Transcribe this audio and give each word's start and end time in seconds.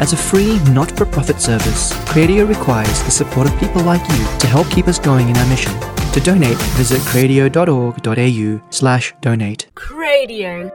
As 0.00 0.12
a 0.12 0.16
free, 0.16 0.60
not 0.70 0.96
for 0.96 1.04
profit 1.04 1.40
service, 1.40 1.92
Cradio 2.06 2.48
requires 2.48 3.02
the 3.02 3.10
support 3.10 3.48
of 3.48 3.58
people 3.58 3.82
like 3.82 4.00
you 4.10 4.38
to 4.38 4.46
help 4.46 4.70
keep 4.70 4.86
us 4.86 4.96
going 4.98 5.28
in 5.28 5.36
our 5.36 5.46
mission. 5.46 5.72
To 6.12 6.20
donate, 6.20 6.56
visit 6.78 7.00
cradio.org.au 7.00 8.60
slash 8.70 9.14
donate. 9.20 9.66
Cradio. 9.74 10.72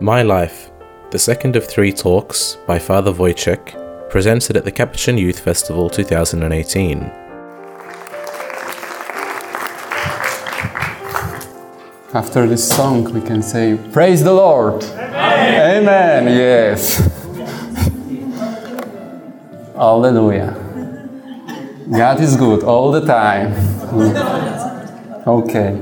My 0.00 0.22
Life, 0.22 0.72
the 1.12 1.18
second 1.20 1.54
of 1.54 1.64
three 1.68 1.92
talks 1.92 2.56
by 2.66 2.80
Father 2.80 3.12
Wojciech, 3.12 4.10
presented 4.10 4.56
at 4.56 4.64
the 4.64 4.72
Capuchin 4.72 5.16
Youth 5.18 5.38
Festival 5.38 5.88
2018. 5.88 6.98
After 12.12 12.46
this 12.48 12.68
song, 12.68 13.04
we 13.12 13.20
can 13.20 13.40
say, 13.40 13.78
Praise 13.92 14.24
the 14.24 14.32
Lord! 14.32 14.82
Amen! 14.84 15.84
Amen. 15.84 16.36
Yes. 16.36 17.23
Hallelujah. 19.76 20.54
God 21.90 22.20
is 22.20 22.36
good 22.36 22.62
all 22.62 22.92
the 22.92 23.04
time. 23.04 23.52
Okay. 25.26 25.76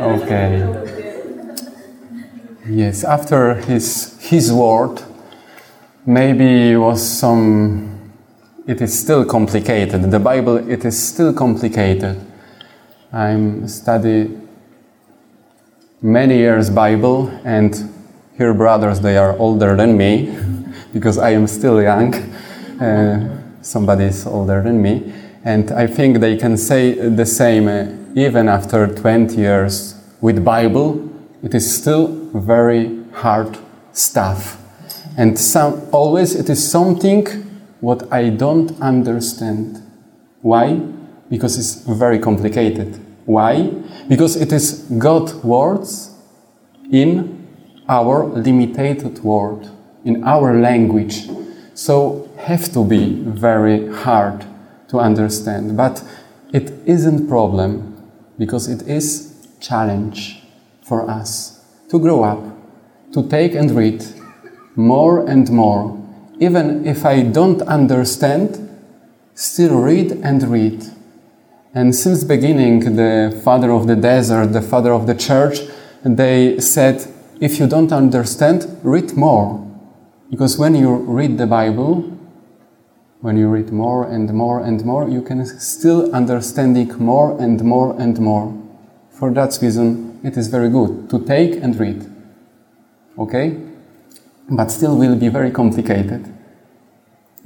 Okay. 0.00 0.84
Yes, 2.68 3.04
after 3.04 3.54
his 3.54 4.16
his 4.20 4.50
word, 4.52 5.02
maybe 6.06 6.74
was 6.76 7.02
some 7.06 8.12
it 8.66 8.80
is 8.80 8.98
still 8.98 9.26
complicated. 9.26 10.10
The 10.10 10.18
Bible, 10.18 10.56
it 10.70 10.84
is 10.86 11.00
still 11.00 11.34
complicated. 11.34 12.18
I'm 13.12 13.68
study 13.68 14.30
many 16.00 16.38
years 16.38 16.70
Bible, 16.70 17.28
and 17.44 17.93
here 18.36 18.52
brothers, 18.52 19.00
they 19.00 19.16
are 19.16 19.36
older 19.38 19.76
than 19.76 19.96
me, 19.96 20.36
because 20.92 21.18
I 21.18 21.30
am 21.30 21.46
still 21.46 21.80
young. 21.80 22.14
Uh, 22.80 23.40
somebody 23.62 24.04
is 24.04 24.26
older 24.26 24.62
than 24.62 24.82
me, 24.82 25.12
and 25.44 25.70
I 25.70 25.86
think 25.86 26.18
they 26.18 26.36
can 26.36 26.56
say 26.56 26.94
the 26.94 27.26
same. 27.26 27.68
Uh, 27.68 27.86
even 28.16 28.48
after 28.48 28.86
20 28.86 29.36
years 29.36 29.94
with 30.20 30.44
Bible, 30.44 31.10
it 31.42 31.54
is 31.54 31.74
still 31.74 32.30
very 32.32 33.04
hard 33.12 33.58
stuff, 33.92 34.58
and 35.16 35.38
some, 35.38 35.82
always 35.92 36.34
it 36.34 36.48
is 36.48 36.68
something 36.68 37.26
what 37.80 38.12
I 38.12 38.30
don't 38.30 38.80
understand. 38.80 39.80
Why? 40.42 40.74
Because 41.28 41.56
it's 41.56 41.82
very 41.86 42.18
complicated. 42.18 42.98
Why? 43.26 43.70
Because 44.08 44.36
it 44.36 44.52
is 44.52 44.84
God 44.98 45.32
words 45.44 46.10
in 46.90 47.43
our 47.88 48.24
limited 48.26 49.18
word, 49.22 49.68
in 50.04 50.24
our 50.24 50.58
language. 50.58 51.28
So 51.74 52.28
have 52.38 52.72
to 52.72 52.84
be 52.84 53.22
very 53.22 53.92
hard 53.92 54.44
to 54.88 54.98
understand. 54.98 55.76
But 55.76 56.02
it 56.52 56.72
isn't 56.86 57.28
problem 57.28 58.10
because 58.38 58.68
it 58.68 58.86
is 58.88 59.48
challenge 59.60 60.42
for 60.82 61.10
us 61.10 61.64
to 61.88 61.98
grow 61.98 62.22
up, 62.22 62.42
to 63.12 63.28
take 63.28 63.54
and 63.54 63.70
read 63.70 64.04
more 64.76 65.26
and 65.28 65.50
more 65.50 66.04
even 66.40 66.86
if 66.86 67.04
I 67.04 67.22
don't 67.22 67.62
understand, 67.62 68.68
still 69.34 69.80
read 69.80 70.12
and 70.12 70.42
read. 70.42 70.84
And 71.74 71.94
since 71.94 72.24
beginning, 72.24 72.96
the 72.96 73.40
father 73.44 73.70
of 73.70 73.86
the 73.86 73.96
desert, 73.96 74.52
the 74.52 74.62
father 74.62 74.92
of 74.92 75.06
the 75.06 75.14
church, 75.14 75.60
they 76.04 76.60
said, 76.60 77.06
if 77.40 77.58
you 77.58 77.66
don't 77.66 77.92
understand, 77.92 78.66
read 78.82 79.16
more. 79.16 79.60
Because 80.30 80.58
when 80.58 80.74
you 80.74 80.94
read 80.94 81.38
the 81.38 81.46
Bible, 81.46 82.02
when 83.20 83.36
you 83.36 83.48
read 83.48 83.70
more 83.72 84.04
and 84.08 84.32
more 84.32 84.60
and 84.60 84.84
more, 84.84 85.08
you 85.08 85.22
can 85.22 85.44
still 85.46 86.14
understanding 86.14 86.92
more 86.98 87.40
and 87.40 87.62
more 87.62 87.94
and 88.00 88.18
more. 88.18 88.52
For 89.10 89.32
that 89.32 89.58
reason, 89.62 90.20
it 90.24 90.36
is 90.36 90.48
very 90.48 90.68
good 90.68 91.08
to 91.10 91.24
take 91.24 91.62
and 91.62 91.78
read. 91.78 92.10
Okay? 93.18 93.74
but 94.48 94.70
still 94.70 94.96
will 94.96 95.16
be 95.16 95.28
very 95.28 95.50
complicated. 95.50 96.32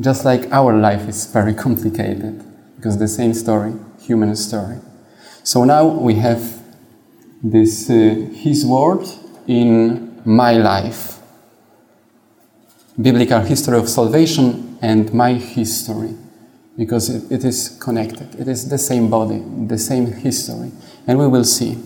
Just 0.01 0.25
like 0.25 0.51
our 0.53 0.77
life 0.77 1.09
is 1.09 1.27
very 1.27 1.55
complicated, 1.65 2.45
because 2.77 2.99
the 2.99 3.09
same 3.09 3.35
story, 3.35 3.75
human 4.01 4.35
story. 4.37 4.79
So 5.43 5.65
now 5.65 5.87
we 5.87 6.15
have 6.15 6.63
this 7.43 7.89
uh, 7.89 8.29
His 8.33 8.67
word 8.67 9.07
in 9.49 10.21
my 10.25 10.53
life, 10.53 11.19
biblical 13.01 13.41
history 13.41 13.79
of 13.79 13.89
salvation 13.89 14.79
and 14.83 15.13
my 15.13 15.33
history, 15.33 16.15
because 16.77 17.09
it, 17.09 17.33
it 17.33 17.45
is 17.45 17.77
connected. 17.81 18.35
It 18.39 18.47
is 18.47 18.69
the 18.69 18.79
same 18.79 19.09
body, 19.09 19.43
the 19.67 19.79
same 19.79 20.13
history, 20.13 20.71
and 21.07 21.19
we 21.19 21.27
will 21.27 21.45
see. 21.45 21.79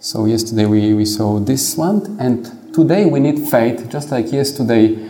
So 0.00 0.26
yesterday 0.26 0.66
we, 0.66 0.92
we 0.92 1.04
saw 1.04 1.38
this 1.38 1.76
one, 1.76 2.16
and 2.18 2.74
today 2.74 3.06
we 3.06 3.20
need 3.20 3.48
faith, 3.48 3.88
just 3.88 4.10
like 4.10 4.32
yesterday, 4.32 5.08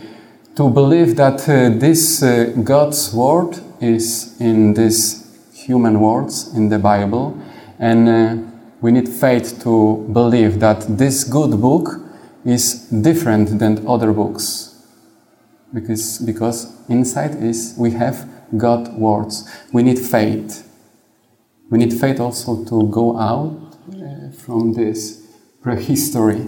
to 0.55 0.69
believe 0.69 1.15
that 1.15 1.49
uh, 1.49 1.75
this 1.79 2.21
uh, 2.21 2.53
God's 2.63 3.11
word 3.11 3.59
is 3.81 4.39
in 4.39 4.75
these 4.75 5.25
human 5.53 5.99
words 5.99 6.53
in 6.53 6.69
the 6.69 6.77
Bible, 6.77 7.35
and 7.79 8.07
uh, 8.07 8.52
we 8.83 8.91
need 8.91 9.07
faith 9.07 9.63
to 9.63 10.05
believe 10.11 10.59
that 10.59 10.85
this 10.97 11.23
good 11.23 11.61
book 11.61 12.01
is 12.43 12.89
different 12.89 13.57
than 13.57 13.87
other 13.87 14.11
books, 14.11 14.75
because 15.73 16.19
because 16.19 16.67
inside 16.89 17.33
is 17.41 17.75
we 17.77 17.91
have 17.91 18.27
God 18.57 18.93
words. 18.99 19.49
We 19.71 19.83
need 19.83 19.97
faith. 19.97 20.69
We 21.69 21.77
need 21.77 21.93
faith 21.93 22.19
also 22.19 22.65
to 22.65 22.87
go 22.87 23.17
out 23.17 23.55
uh, 23.89 24.31
from 24.31 24.73
this 24.73 25.23
prehistory. 25.61 26.45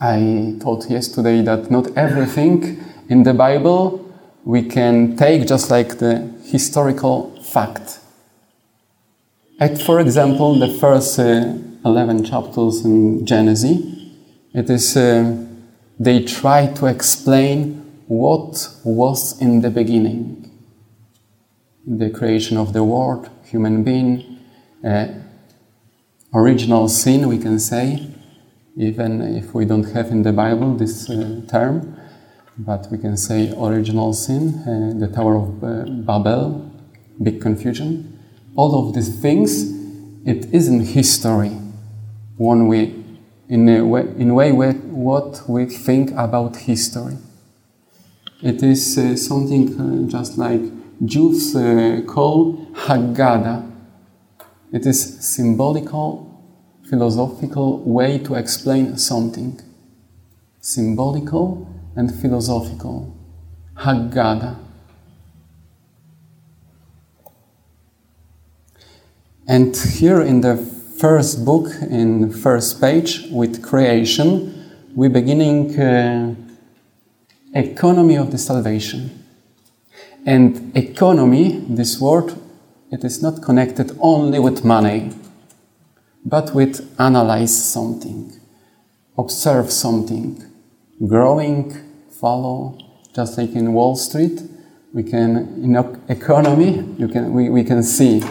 I 0.00 0.54
thought 0.60 0.88
yesterday 0.88 1.42
that 1.42 1.70
not 1.70 1.88
everything 1.96 2.84
in 3.08 3.24
the 3.24 3.34
Bible 3.34 3.98
we 4.44 4.62
can 4.62 5.16
take 5.16 5.48
just 5.48 5.70
like 5.70 5.98
the 5.98 6.30
historical 6.44 7.30
fact. 7.42 7.98
For 9.68 10.00
example, 10.00 10.58
the 10.58 10.66
first 10.66 11.20
uh, 11.20 11.54
11 11.84 12.24
chapters 12.24 12.84
in 12.84 13.24
Genesis, 13.24 13.80
it 14.52 14.68
is, 14.68 14.96
uh, 14.96 15.36
they 16.00 16.24
try 16.24 16.66
to 16.66 16.86
explain 16.86 18.02
what 18.08 18.68
was 18.84 19.40
in 19.40 19.60
the 19.60 19.70
beginning. 19.70 20.50
The 21.86 22.10
creation 22.10 22.56
of 22.56 22.72
the 22.72 22.82
world, 22.82 23.30
human 23.44 23.84
being, 23.84 24.40
uh, 24.84 25.06
original 26.34 26.88
sin, 26.88 27.28
we 27.28 27.38
can 27.38 27.60
say, 27.60 28.04
even 28.76 29.22
if 29.22 29.54
we 29.54 29.64
don't 29.64 29.92
have 29.92 30.10
in 30.10 30.24
the 30.24 30.32
Bible 30.32 30.74
this 30.74 31.08
uh, 31.08 31.40
term, 31.48 31.96
but 32.58 32.88
we 32.90 32.98
can 32.98 33.16
say 33.16 33.54
original 33.56 34.12
sin, 34.12 34.58
uh, 34.66 34.98
the 34.98 35.06
Tower 35.06 35.36
of 35.36 35.62
uh, 35.62 35.84
Babel, 35.88 36.68
big 37.22 37.40
confusion. 37.40 38.11
All 38.54 38.88
of 38.88 38.94
these 38.94 39.20
things, 39.20 39.72
it 40.24 40.52
isn't 40.52 40.86
history. 40.86 41.50
One 42.36 42.68
way, 42.68 42.94
in 43.48 43.68
a 43.68 43.84
way, 43.84 44.02
in 44.18 44.30
a 44.30 44.34
way 44.34 44.52
what 44.52 45.42
we 45.48 45.66
think 45.66 46.10
about 46.12 46.56
history. 46.56 47.16
It 48.42 48.62
is 48.62 48.98
uh, 48.98 49.16
something 49.16 49.80
uh, 49.80 50.10
just 50.10 50.36
like 50.36 50.62
Jews 51.04 51.54
uh, 51.54 52.02
call 52.06 52.66
Haggadah. 52.74 53.70
It 54.72 54.86
is 54.86 55.20
symbolical 55.34 56.32
philosophical 56.92 57.78
way 57.84 58.18
to 58.18 58.34
explain 58.34 58.98
something. 58.98 59.58
Symbolical 60.60 61.66
and 61.96 62.14
philosophical. 62.20 63.16
Haggadah. 63.76 64.58
And 69.46 69.76
here 69.76 70.20
in 70.20 70.40
the 70.40 70.56
first 70.98 71.44
book, 71.44 71.68
in 71.82 72.32
first 72.32 72.80
page 72.80 73.28
with 73.30 73.62
creation, 73.62 74.70
we 74.94 75.08
beginning 75.08 75.78
uh, 75.78 76.34
economy 77.54 78.16
of 78.16 78.30
the 78.30 78.38
salvation. 78.38 79.24
And 80.24 80.76
economy, 80.76 81.64
this 81.68 82.00
word, 82.00 82.34
it 82.90 83.04
is 83.04 83.22
not 83.22 83.42
connected 83.42 83.96
only 84.00 84.38
with 84.38 84.64
money 84.64 85.12
but 86.24 86.54
with 86.54 86.94
analyze 87.00 87.54
something, 87.72 88.32
observe 89.18 89.70
something, 89.70 90.42
growing, 91.06 91.74
follow, 92.10 92.78
just 93.14 93.38
like 93.38 93.50
in 93.50 93.72
Wall 93.72 93.96
Street, 93.96 94.40
we 94.92 95.02
can, 95.02 95.36
in 95.62 95.76
economy, 96.08 96.84
you 96.98 97.08
can, 97.08 97.32
we, 97.32 97.48
we 97.48 97.64
can 97.64 97.82
see 97.82 98.22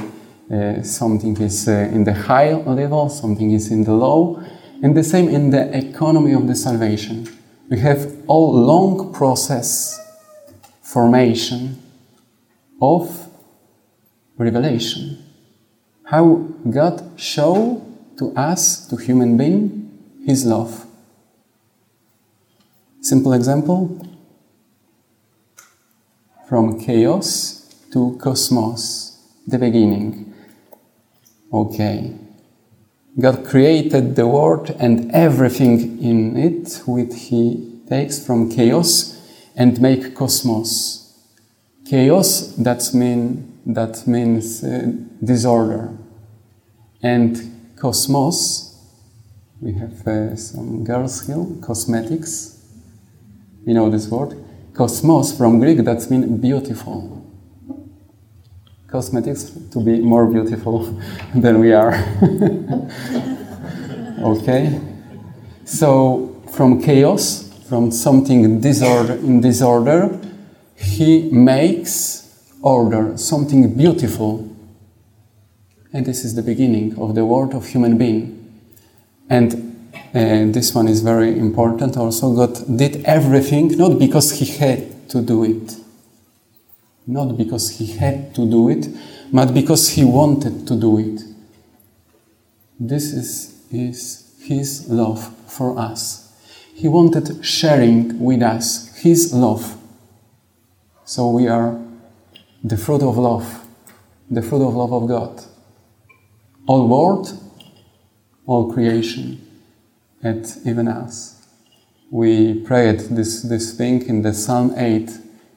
uh, 0.52 0.84
something 0.84 1.40
is 1.42 1.68
uh, 1.68 1.90
in 1.94 2.04
the 2.04 2.14
high 2.14 2.54
level, 2.54 3.10
something 3.10 3.52
is 3.52 3.72
in 3.72 3.84
the 3.84 3.94
low, 3.94 4.44
And 4.84 4.98
the 4.98 5.04
same 5.04 5.30
in 5.30 5.52
the 5.52 5.78
economy 5.78 6.34
of 6.34 6.48
the 6.48 6.56
salvation. 6.56 7.28
We 7.70 7.80
have 7.80 8.12
all 8.28 8.52
long 8.52 9.14
process 9.14 10.00
formation 10.82 11.82
of 12.82 13.30
revelation. 14.38 15.24
How 16.06 16.48
God 16.70 17.12
show 17.16 17.86
to 18.18 18.36
us, 18.36 18.88
to 18.88 18.98
human 18.98 19.38
being, 19.38 19.92
His 20.26 20.46
love. 20.46 20.86
Simple 23.02 23.34
example 23.34 24.06
from 26.50 26.80
chaos 26.80 27.74
to 27.94 28.18
cosmos, 28.20 29.18
the 29.48 29.60
beginning. 29.60 30.31
Okay. 31.54 32.14
God 33.20 33.46
created 33.46 34.16
the 34.16 34.26
world 34.26 34.70
and 34.80 35.12
everything 35.12 36.02
in 36.02 36.38
it, 36.38 36.82
which 36.86 37.14
He 37.14 37.82
takes 37.90 38.26
from 38.26 38.50
chaos 38.50 39.20
and 39.56 39.82
make 39.82 40.16
cosmos. 40.16 41.14
Chaos 41.86 42.56
that 42.56 42.94
mean 42.94 43.60
that 43.66 44.08
means 44.08 44.64
uh, 44.64 44.94
disorder, 45.22 45.98
and 47.04 47.76
cosmos. 47.76 48.70
We 49.60 49.74
have 49.74 50.08
uh, 50.08 50.36
some 50.38 50.86
girls 50.86 51.28
here, 51.28 51.46
cosmetics. 51.62 52.64
You 53.66 53.74
know 53.74 53.90
this 53.90 54.08
word, 54.08 54.42
cosmos 54.74 55.38
from 55.38 55.60
Greek. 55.60 55.80
That 55.80 56.10
means 56.10 56.40
beautiful 56.40 57.21
cosmetics 58.92 59.52
to 59.72 59.80
be 59.80 60.00
more 60.02 60.28
beautiful 60.28 60.84
than 61.36 61.60
we 61.60 61.74
are. 61.74 61.94
okay? 64.20 64.80
So, 65.66 66.42
from 66.52 66.82
chaos, 66.82 67.50
from 67.70 67.92
something 67.92 68.60
disorder, 68.60 69.14
in 69.14 69.40
disorder, 69.40 70.20
he 70.76 71.30
makes 71.32 72.52
order, 72.62 73.18
something 73.18 73.76
beautiful. 73.76 74.48
And 75.94 76.06
this 76.06 76.26
is 76.26 76.36
the 76.36 76.42
beginning 76.42 76.98
of 77.00 77.16
the 77.16 77.24
world 77.26 77.54
of 77.54 77.66
human 77.68 77.98
being. 77.98 78.38
And 79.30 79.54
uh, 80.14 80.52
this 80.52 80.76
one 80.76 80.90
is 80.90 81.02
very 81.02 81.38
important 81.38 81.96
also. 81.96 82.34
God 82.36 82.78
did 82.78 83.06
everything 83.06 83.78
not 83.78 83.98
because 83.98 84.32
he 84.32 84.46
had 84.46 85.10
to 85.10 85.22
do 85.22 85.44
it 85.44 85.81
not 87.08 87.38
because 87.38 87.78
he 87.78 87.98
had 87.98 88.34
to 88.36 88.50
do 88.50 88.70
it, 88.70 88.88
but 89.32 89.54
because 89.54 89.90
he 89.90 90.04
wanted 90.04 90.68
to 90.68 90.80
do 90.80 91.00
it. 91.00 91.22
This 92.80 93.14
is, 93.14 93.64
is 93.72 94.36
his 94.42 94.90
love 94.90 95.36
for 95.48 95.78
us. 95.78 96.34
He 96.74 96.88
wanted 96.88 97.46
sharing 97.46 98.20
with 98.20 98.42
us 98.42 98.96
his 98.98 99.34
love. 99.34 99.78
So 101.06 101.30
we 101.30 101.48
are 101.48 101.80
the 102.64 102.78
fruit 102.78 103.04
of 103.04 103.18
love, 103.18 103.66
the 104.30 104.42
fruit 104.42 104.66
of 104.66 104.76
love 104.76 104.94
of 104.94 105.08
God. 105.08 105.44
All 106.68 106.88
world, 106.88 107.40
all 108.46 108.72
creation, 108.72 109.46
and 110.24 110.46
even 110.66 110.88
us. 110.88 111.48
We 112.10 112.62
prayed 112.62 113.00
this, 113.00 113.42
this 113.42 113.76
thing 113.76 114.08
in 114.08 114.22
the 114.22 114.34
Psalm 114.34 114.74
8, 114.76 115.10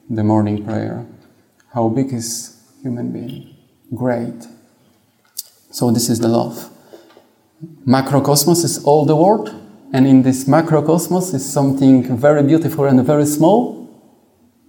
the 0.09 0.25
morning 0.25 0.65
prayer. 0.65 1.07
How 1.75 1.89
big 1.89 2.13
is 2.13 2.57
human 2.83 3.11
being? 3.11 3.57
Great. 3.93 4.47
So 5.73 5.91
this 5.91 6.09
is 6.09 6.21
the 6.21 6.29
love. 6.29 6.71
Macrocosmos 7.85 8.63
is 8.63 8.85
all 8.85 9.05
the 9.05 9.17
world, 9.17 9.53
and 9.93 10.07
in 10.07 10.23
this 10.23 10.45
macrocosmos 10.45 11.35
is 11.35 11.45
something 11.45 12.17
very 12.17 12.45
beautiful 12.45 12.85
and 12.85 13.05
very 13.05 13.27
small. 13.27 13.91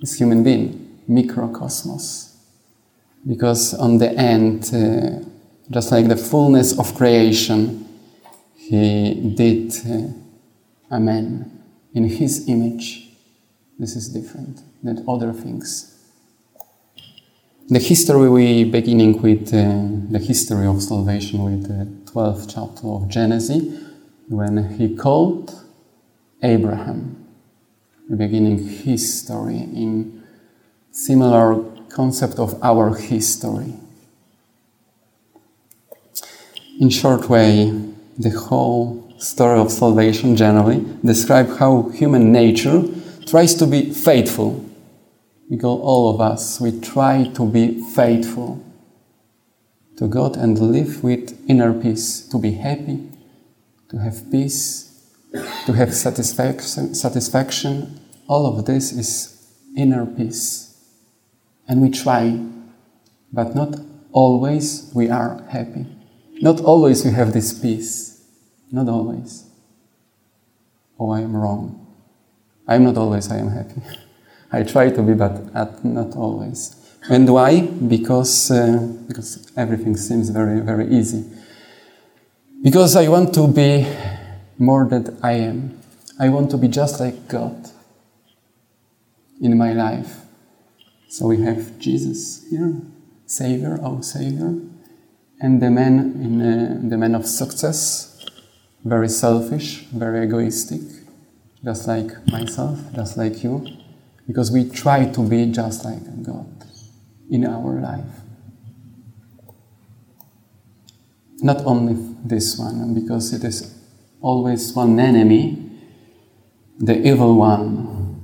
Is 0.01 0.17
human 0.17 0.43
being, 0.43 0.99
microcosmos. 1.07 2.35
Because 3.27 3.75
on 3.75 3.99
the 3.99 4.11
end, 4.11 4.71
uh, 4.73 5.23
just 5.69 5.91
like 5.91 6.07
the 6.07 6.17
fullness 6.17 6.77
of 6.77 6.95
creation, 6.95 7.87
he 8.55 9.33
did 9.35 9.73
uh, 9.85 10.95
a 10.95 10.99
man 10.99 11.61
in 11.93 12.09
his 12.09 12.49
image. 12.49 13.09
This 13.77 13.95
is 13.95 14.09
different 14.09 14.61
than 14.83 15.05
other 15.07 15.33
things. 15.33 15.94
The 17.67 17.79
history 17.79 18.29
we 18.29 18.63
beginning 18.63 19.19
with 19.23 19.47
uh, 19.47 20.12
the 20.12 20.19
history 20.19 20.67
of 20.67 20.83
salvation 20.83 21.44
with 21.44 21.63
the 21.63 22.12
12th 22.12 22.53
chapter 22.53 22.88
of 22.88 23.09
Genesis 23.09 23.63
when 24.29 24.77
he 24.77 24.95
called 24.95 25.51
Abraham. 26.44 27.25
Beginning 28.15 28.59
his 28.59 29.19
story 29.19 29.57
in 29.57 30.21
similar 30.91 31.63
concept 31.89 32.38
of 32.38 32.63
our 32.63 32.94
history. 32.95 33.73
In 36.79 36.91
short 36.91 37.27
way, 37.29 37.71
the 38.19 38.29
whole 38.29 39.12
story 39.17 39.59
of 39.59 39.71
salvation 39.71 40.35
generally 40.35 40.85
describe 41.03 41.57
how 41.57 41.89
human 41.89 42.31
nature 42.31 42.83
tries 43.25 43.56
to 43.56 43.65
be 43.65 43.91
faithful 43.91 44.64
because 45.50 45.80
all 45.81 46.13
of 46.13 46.21
us, 46.21 46.59
we 46.59 46.80
try 46.80 47.30
to 47.36 47.45
be 47.45 47.83
faithful 47.94 48.63
to 49.97 50.07
God 50.07 50.36
and 50.36 50.59
live 50.59 51.03
with 51.03 51.39
inner 51.47 51.74
peace, 51.74 52.27
to 52.30 52.38
be 52.38 52.51
happy, 52.51 53.07
to 53.89 53.97
have 53.97 54.30
peace, 54.31 54.86
to 55.65 55.74
have 55.74 55.94
satisfaction, 55.94 56.95
satisfaction. 56.95 58.00
All 58.27 58.45
of 58.45 58.65
this 58.65 58.92
is 58.92 59.51
inner 59.77 60.06
peace. 60.06 60.75
And 61.68 61.81
we 61.81 61.89
try, 61.89 62.44
but 63.31 63.56
not 63.56 63.75
always 64.12 64.91
we 64.94 65.09
are 65.09 65.44
happy. 65.50 65.86
Not 66.41 66.62
always 66.62 67.06
we 67.06 67.12
have 67.12 67.33
this 67.33 67.57
peace. 67.57 68.24
Not 68.71 68.89
always. 68.89 69.45
Oh, 71.00 71.12
I 71.12 71.21
am 71.21 71.36
wrong. 71.36 71.86
I 72.68 72.75
am 72.75 72.83
not 72.83 72.98
always 72.98 73.31
I 73.31 73.38
am 73.38 73.50
happy. 73.50 73.81
I 74.51 74.63
try 74.63 74.89
to 74.89 75.01
be, 75.01 75.13
but 75.13 75.53
not 75.83 76.15
always. 76.15 76.75
And 77.09 77.31
why? 77.31 77.62
Because, 77.62 78.50
uh, 78.51 78.88
because 79.07 79.51
everything 79.56 79.95
seems 79.95 80.30
very, 80.30 80.59
very 80.62 80.88
easy. 80.89 81.24
Because 82.63 82.95
I 82.95 83.07
want 83.07 83.33
to 83.36 83.47
be 83.47 83.86
more 84.57 84.86
than 84.86 85.18
I 85.21 85.33
am. 85.33 85.80
I 86.19 86.30
want 86.30 86.50
to 86.51 86.57
be 86.57 86.68
just 86.68 87.00
like 87.00 87.27
God 87.27 87.69
in 89.41 89.58
my 89.58 89.74
life. 89.74 90.22
So 91.10 91.27
we 91.27 91.41
have 91.43 91.77
Jesus 91.77 92.46
here, 92.50 92.81
Savior, 93.25 93.79
our 93.84 94.01
Savior, 94.01 94.55
and 95.39 95.62
the 95.62 95.69
man 95.69 96.00
in 96.22 96.41
uh, 96.41 96.89
the 96.89 96.98
man 96.98 97.13
of 97.13 97.25
success, 97.25 98.25
very 98.84 99.10
selfish, 99.10 99.86
very 99.93 100.25
egoistic, 100.25 100.81
just 101.63 101.88
like 101.88 102.12
myself, 102.27 102.79
just 102.93 103.17
like 103.17 103.43
you 103.43 103.65
because 104.27 104.51
we 104.51 104.70
try 104.70 105.05
to 105.05 105.27
be 105.27 105.51
just 105.51 105.86
like 105.86 106.24
God 106.24 106.48
in 107.29 107.46
our 107.46 107.79
life. 107.79 108.05
Not 111.41 111.65
only 111.65 111.96
this 112.24 112.58
one, 112.58 112.94
because 112.94 113.34
it 113.34 113.44
is 113.44 113.75
always 114.22 114.74
one 114.74 115.00
enemy, 115.00 115.70
the 116.79 117.08
evil 117.08 117.36
one, 117.36 118.22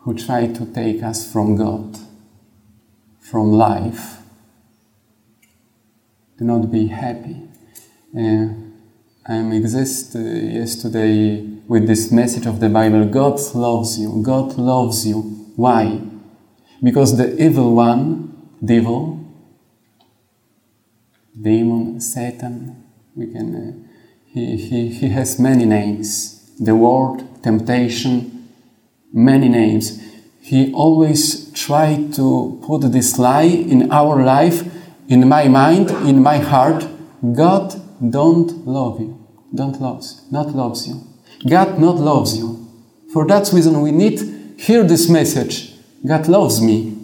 who 0.00 0.14
tried 0.14 0.54
to 0.56 0.66
take 0.66 1.02
us 1.02 1.30
from 1.30 1.56
God, 1.56 1.98
from 3.20 3.52
life. 3.52 4.18
Do 6.38 6.44
not 6.44 6.70
be 6.70 6.88
happy. 6.88 7.40
Uh, 8.16 8.48
I 9.26 9.38
exist 9.54 10.14
uh, 10.16 10.18
yesterday 10.18 11.40
with 11.66 11.86
this 11.86 12.12
message 12.12 12.46
of 12.46 12.60
the 12.60 12.68
Bible 12.68 13.06
God 13.06 13.40
loves 13.54 13.98
you, 13.98 14.22
God 14.22 14.58
loves 14.58 15.06
you. 15.06 15.43
Why? 15.56 16.00
Because 16.82 17.16
the 17.16 17.42
evil 17.42 17.74
one, 17.74 18.48
devil, 18.64 19.20
demon, 21.40 22.00
Satan, 22.00 22.84
we 23.14 23.26
can, 23.32 23.54
uh, 23.54 23.88
he, 24.26 24.56
he, 24.56 24.88
he 24.88 25.08
has 25.10 25.38
many 25.38 25.64
names. 25.64 26.52
The 26.58 26.74
world, 26.74 27.42
temptation, 27.42 28.48
many 29.12 29.48
names. 29.48 30.00
He 30.40 30.72
always 30.72 31.52
tried 31.52 32.12
to 32.14 32.60
put 32.66 32.80
this 32.92 33.18
lie 33.18 33.42
in 33.42 33.90
our 33.90 34.22
life, 34.22 34.62
in 35.08 35.28
my 35.28 35.48
mind, 35.48 35.90
in 35.90 36.22
my 36.22 36.38
heart. 36.38 36.86
God 37.34 37.80
don't 38.10 38.66
love 38.66 39.00
you. 39.00 39.26
Don't 39.54 39.80
loves, 39.80 40.22
not 40.30 40.48
loves 40.48 40.88
you. 40.88 41.00
God 41.48 41.78
not 41.78 41.96
loves 41.96 42.36
you. 42.36 42.68
For 43.12 43.26
that 43.26 43.50
reason, 43.52 43.80
we 43.80 43.92
need 43.92 44.33
hear 44.56 44.84
this 44.84 45.08
message 45.08 45.74
God 46.06 46.28
loves 46.28 46.60
me. 46.60 46.98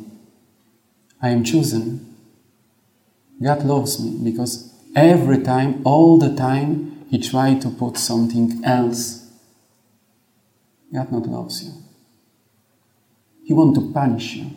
I 1.23 1.31
am 1.31 1.45
chosen. 1.45 2.17
God 3.43 3.65
loves 3.65 3.99
me 3.99 4.31
because 4.31 4.73
every 4.95 5.43
time, 5.43 5.81
all 5.85 6.19
the 6.19 6.35
time, 6.35 7.07
he 7.11 7.19
tried 7.19 7.61
to 7.63 7.71
put 7.71 7.97
something 7.97 8.63
else, 8.65 9.31
God 10.93 11.11
not 11.11 11.27
loves 11.27 11.65
you. 11.65 11.73
He 13.45 13.55
wants 13.55 13.79
to 13.79 13.93
punish 13.93 14.35
you. 14.35 14.51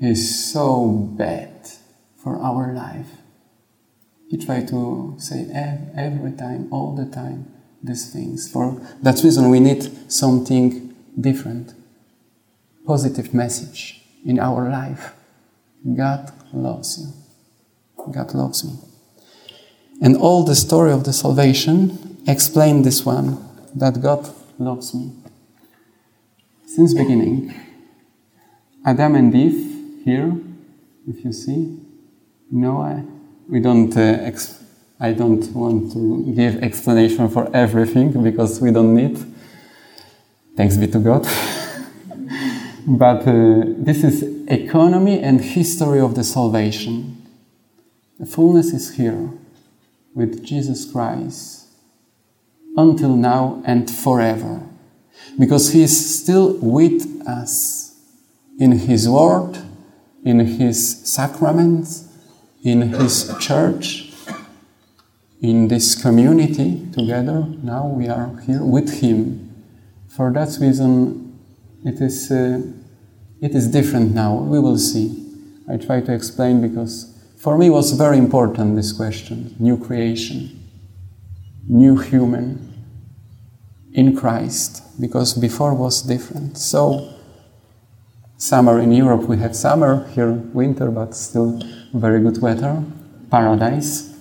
He 0.00 0.10
is 0.10 0.52
so 0.52 0.88
bad 0.88 1.68
for 2.16 2.36
our 2.36 2.74
life. 2.74 3.08
He 4.28 4.36
tried 4.36 4.68
to 4.68 5.14
say 5.18 5.48
every 5.94 6.32
time, 6.32 6.68
all 6.72 6.94
the 6.94 7.06
time, 7.06 7.55
these 7.82 8.12
things. 8.12 8.50
For 8.50 8.80
that 9.02 9.22
reason, 9.22 9.50
we 9.50 9.60
need 9.60 10.10
something 10.12 10.94
different, 11.18 11.74
positive 12.86 13.32
message 13.32 14.02
in 14.24 14.38
our 14.38 14.68
life. 14.68 15.14
God 15.96 16.32
loves 16.52 16.98
you. 16.98 18.12
God 18.12 18.34
loves 18.34 18.64
me. 18.64 18.72
And 20.02 20.16
all 20.16 20.44
the 20.44 20.54
story 20.54 20.92
of 20.92 21.04
the 21.04 21.12
salvation 21.12 22.18
explain 22.26 22.82
this 22.82 23.04
one 23.04 23.38
that 23.74 24.00
God 24.02 24.28
loves 24.58 24.94
me. 24.94 25.12
Since 26.66 26.94
beginning, 26.94 27.54
Adam 28.84 29.14
and 29.14 29.34
Eve 29.34 30.02
here, 30.04 30.36
if 31.08 31.24
you 31.24 31.32
see, 31.32 31.78
Noah, 32.50 33.04
we 33.48 33.60
don't. 33.60 33.96
Uh, 33.96 34.00
ex- 34.00 34.65
I 34.98 35.12
don't 35.12 35.44
want 35.52 35.92
to 35.92 36.32
give 36.34 36.62
explanation 36.62 37.28
for 37.28 37.54
everything 37.54 38.22
because 38.22 38.60
we 38.60 38.70
don't 38.70 38.94
need. 38.94 39.18
Thanks 40.56 40.78
be 40.78 40.86
to 40.86 40.98
God. 40.98 41.22
but 42.86 43.20
uh, 43.28 43.64
this 43.76 44.02
is 44.02 44.22
economy 44.48 45.20
and 45.20 45.40
history 45.40 46.00
of 46.00 46.14
the 46.14 46.24
salvation. 46.24 47.26
The 48.18 48.24
fullness 48.24 48.72
is 48.72 48.94
here 48.94 49.28
with 50.14 50.42
Jesus 50.42 50.90
Christ 50.90 51.66
until 52.74 53.14
now 53.16 53.62
and 53.66 53.90
forever. 53.90 54.62
Because 55.38 55.72
He 55.72 55.82
is 55.82 56.22
still 56.22 56.56
with 56.62 57.22
us 57.26 58.00
in 58.58 58.72
His 58.72 59.06
Word, 59.06 59.58
in 60.24 60.40
His 60.40 61.06
sacraments, 61.06 62.08
in 62.64 62.80
His 62.94 63.34
church, 63.38 64.05
in 65.40 65.68
this 65.68 65.94
community 66.00 66.86
together. 66.92 67.46
Now 67.62 67.86
we 67.86 68.08
are 68.08 68.38
here 68.46 68.62
with 68.62 69.00
Him. 69.00 69.64
For 70.08 70.32
that 70.32 70.56
reason, 70.60 71.38
it 71.84 72.00
is, 72.00 72.30
uh, 72.30 72.62
it 73.40 73.54
is 73.54 73.68
different 73.68 74.14
now. 74.14 74.34
We 74.34 74.58
will 74.58 74.78
see. 74.78 75.22
I 75.68 75.76
try 75.76 76.00
to 76.00 76.12
explain 76.12 76.62
because 76.62 77.12
for 77.36 77.58
me 77.58 77.70
was 77.70 77.92
very 77.92 78.18
important 78.18 78.76
this 78.76 78.92
question 78.92 79.54
new 79.58 79.76
creation, 79.76 80.62
new 81.68 81.96
human 81.98 82.74
in 83.92 84.14
Christ, 84.16 84.82
because 85.00 85.34
before 85.34 85.74
was 85.74 86.02
different. 86.02 86.58
So, 86.58 87.14
summer 88.36 88.78
in 88.78 88.92
Europe, 88.92 89.22
we 89.22 89.38
had 89.38 89.56
summer, 89.56 90.06
here 90.08 90.32
winter, 90.32 90.90
but 90.90 91.14
still 91.14 91.62
very 91.94 92.20
good 92.20 92.40
weather, 92.42 92.82
paradise. 93.30 94.15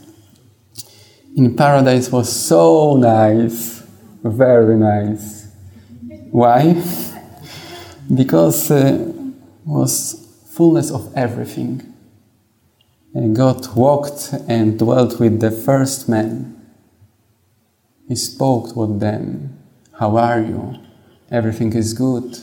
In 1.36 1.56
paradise 1.56 2.12
was 2.12 2.32
so 2.32 2.96
nice, 2.96 3.84
very 4.24 4.78
nice. 4.78 5.48
Why? 6.32 6.82
because 8.14 8.70
uh, 8.70 9.12
was 9.66 10.28
fullness 10.48 10.92
of 10.92 11.12
everything. 11.16 11.94
And 13.14 13.36
God 13.36 13.76
walked 13.76 14.34
and 14.48 14.78
dwelt 14.78 15.20
with 15.20 15.40
the 15.40 15.52
first 15.52 16.10
man. 16.10 16.52
He 18.08 18.16
spoke 18.16 18.76
with 18.76 19.00
them. 19.00 19.58
How 20.00 20.18
are 20.18 20.42
you? 20.42 20.76
Everything 21.32 21.74
is 21.74 21.94
good. 21.94 22.38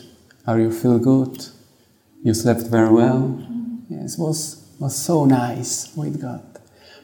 Are 0.47 0.59
you 0.59 0.73
feel 0.73 0.99
good? 0.99 1.47
You 2.25 2.35
slept 2.35 2.63
very 2.63 2.91
well. 2.91 3.47
Yes, 3.89 4.19
was 4.19 4.59
was 4.81 4.97
so 4.97 5.25
nice 5.25 5.95
with 5.95 6.21
God. 6.21 6.43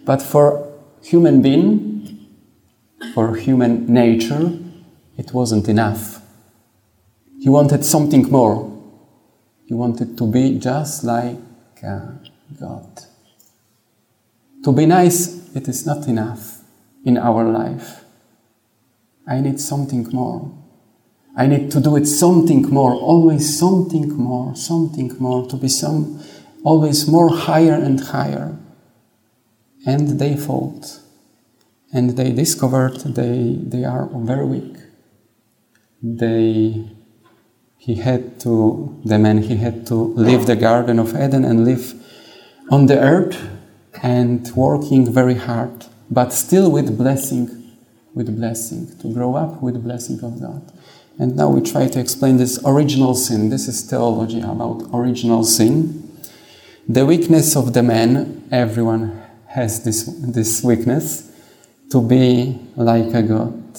But 0.04 0.22
for 0.22 0.67
human 1.02 1.42
being, 1.42 2.28
for 3.14 3.36
human 3.36 3.92
nature, 3.92 4.58
it 5.16 5.32
wasn't 5.32 5.68
enough. 5.68 6.20
He 7.40 7.48
wanted 7.48 7.84
something 7.84 8.30
more. 8.30 8.74
He 9.66 9.74
wanted 9.74 10.16
to 10.18 10.30
be 10.30 10.58
just 10.58 11.04
like 11.04 11.38
uh, 11.86 12.12
God. 12.58 13.02
To 14.64 14.72
be 14.72 14.86
nice, 14.86 15.54
it 15.54 15.68
is 15.68 15.86
not 15.86 16.08
enough 16.08 16.62
in 17.04 17.16
our 17.16 17.44
life. 17.44 18.04
I 19.26 19.40
need 19.40 19.60
something 19.60 20.08
more. 20.12 20.50
I 21.36 21.46
need 21.46 21.70
to 21.70 21.80
do 21.80 21.96
it 21.96 22.06
something 22.06 22.62
more, 22.62 22.92
always 22.92 23.58
something 23.58 24.08
more, 24.14 24.56
something 24.56 25.14
more, 25.20 25.46
to 25.48 25.56
be 25.56 25.68
some 25.68 26.20
always 26.64 27.06
more 27.06 27.28
higher 27.28 27.74
and 27.74 28.00
higher. 28.00 28.56
And 29.86 30.18
they 30.18 30.36
failed. 30.36 31.00
And 31.92 32.16
they 32.16 32.32
discovered 32.32 32.98
they, 33.00 33.56
they 33.60 33.84
are 33.84 34.08
very 34.12 34.44
weak. 34.44 34.76
They 36.02 36.90
he 37.78 37.94
had 37.94 38.38
to 38.40 39.00
the 39.04 39.18
man 39.18 39.38
he 39.38 39.56
had 39.56 39.86
to 39.86 39.94
leave 39.94 40.46
the 40.46 40.56
Garden 40.56 40.98
of 40.98 41.14
Eden 41.14 41.44
and 41.44 41.64
live 41.64 41.94
on 42.70 42.86
the 42.86 42.98
earth 42.98 43.40
and 44.02 44.46
working 44.54 45.10
very 45.10 45.34
hard, 45.34 45.86
but 46.10 46.32
still 46.32 46.70
with 46.70 46.98
blessing, 46.98 47.48
with 48.14 48.36
blessing, 48.36 48.94
to 48.98 49.12
grow 49.14 49.36
up 49.36 49.62
with 49.62 49.82
blessing 49.82 50.22
of 50.22 50.40
God. 50.40 50.70
And 51.18 51.34
now 51.36 51.48
we 51.48 51.62
try 51.62 51.88
to 51.88 51.98
explain 51.98 52.36
this 52.36 52.60
original 52.64 53.14
sin. 53.14 53.48
This 53.48 53.66
is 53.68 53.80
theology 53.82 54.40
about 54.40 54.82
original 54.92 55.44
sin. 55.44 56.04
The 56.88 57.06
weakness 57.06 57.56
of 57.56 57.72
the 57.72 57.82
man, 57.82 58.46
everyone 58.52 59.17
has 59.48 59.84
this, 59.84 60.04
this 60.04 60.62
weakness, 60.62 61.30
to 61.90 62.02
be 62.02 62.58
like 62.76 63.14
a 63.14 63.22
God, 63.22 63.74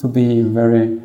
to 0.00 0.08
be 0.08 0.42
very 0.42 1.00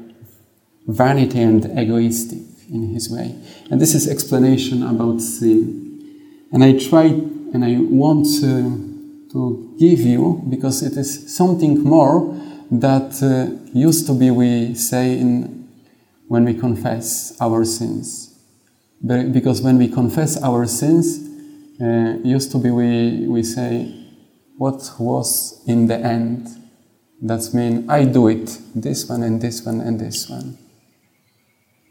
vanity 0.88 1.42
and 1.42 1.66
egoistic 1.78 2.40
in 2.70 2.90
his 2.94 3.10
way. 3.10 3.36
And 3.72 3.80
this 3.80 3.96
is 3.96 4.08
explanation 4.08 4.84
about 4.84 5.20
sin. 5.22 6.48
And 6.52 6.64
I 6.64 6.78
try 6.78 7.06
and 7.06 7.64
I 7.64 7.78
want 7.80 8.26
to, 8.42 9.30
to 9.32 9.76
give 9.80 10.00
you 10.00 10.44
because 10.50 10.84
it 10.84 10.98
is 10.98 11.36
something 11.36 11.84
more 11.84 12.36
that 12.72 13.24
uh, 13.24 13.72
used 13.74 14.06
to 14.08 14.14
be 14.14 14.30
we 14.32 14.76
say 14.76 15.18
in 15.20 15.68
when 16.28 16.46
we 16.46 16.54
confess 16.54 17.36
our 17.42 17.66
sins. 17.66 18.40
Because 19.04 19.62
when 19.62 19.78
we 19.78 19.88
confess 19.88 20.42
our 20.44 20.66
sins, 20.68 21.28
uh, 21.82 22.18
used 22.24 22.52
to 22.52 22.60
be 22.60 22.70
we, 22.70 23.26
we 23.28 23.42
say, 23.42 23.96
what 24.60 24.92
was 25.00 25.64
in 25.66 25.88
the 25.88 25.96
end? 25.96 26.46
That's 27.22 27.54
mean 27.54 27.90
I 27.90 28.04
do 28.04 28.28
it, 28.28 28.60
this 28.76 29.08
one 29.08 29.24
and 29.24 29.42
this 29.42 29.66
one 29.66 29.80
and 29.80 29.98
this 29.98 30.30
one. 30.30 30.58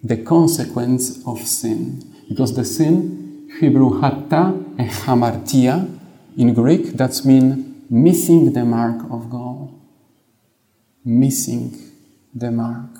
The 0.04 0.18
consequence 0.18 1.26
of 1.26 1.40
sin. 1.40 2.04
Because 2.28 2.54
the 2.54 2.66
sin, 2.66 3.48
Hebrew 3.58 4.02
hatta 4.02 4.52
and 4.76 4.90
hamartia, 4.90 5.98
in 6.36 6.52
Greek, 6.52 6.92
that's 6.92 7.24
mean 7.24 7.86
missing 7.88 8.52
the 8.52 8.66
mark 8.66 9.00
of 9.10 9.30
God. 9.30 9.72
Missing 11.06 11.74
the 12.34 12.50
mark. 12.50 12.90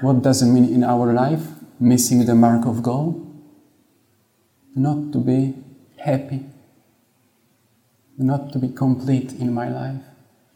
What 0.00 0.22
does 0.22 0.42
it 0.42 0.46
mean 0.46 0.64
in 0.64 0.82
our 0.82 1.12
life? 1.12 1.46
Missing 1.78 2.26
the 2.26 2.34
mark 2.34 2.66
of 2.66 2.82
God? 2.82 3.14
Not 4.74 5.12
to 5.12 5.18
be 5.18 5.54
happy, 5.96 6.44
not 8.18 8.52
to 8.52 8.58
be 8.58 8.68
complete 8.68 9.32
in 9.32 9.52
my 9.54 9.68
life. 9.68 10.02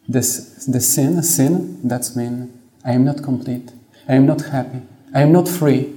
This, 0.09 0.67
the 0.67 0.81
sin, 0.81 1.23
sin, 1.23 1.81
that's 1.89 2.17
mean 2.17 2.61
I 2.85 2.93
am 2.93 3.05
not 3.05 3.23
complete, 3.23 3.71
I 4.09 4.15
am 4.15 4.27
not 4.27 4.43
happy, 4.43 4.83
I 5.15 5.23
am 5.23 5.33
not 5.33 5.49
free. 5.49 5.95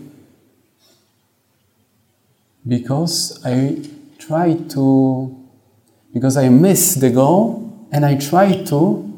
Because 2.68 3.44
I 3.44 3.82
try 4.18 4.54
to, 4.70 5.36
because 6.14 6.38
I 6.38 6.50
miss 6.50 6.96
the 6.96 7.10
goal 7.10 7.88
and 7.92 8.06
I 8.06 8.16
try 8.16 8.64
to 8.64 9.12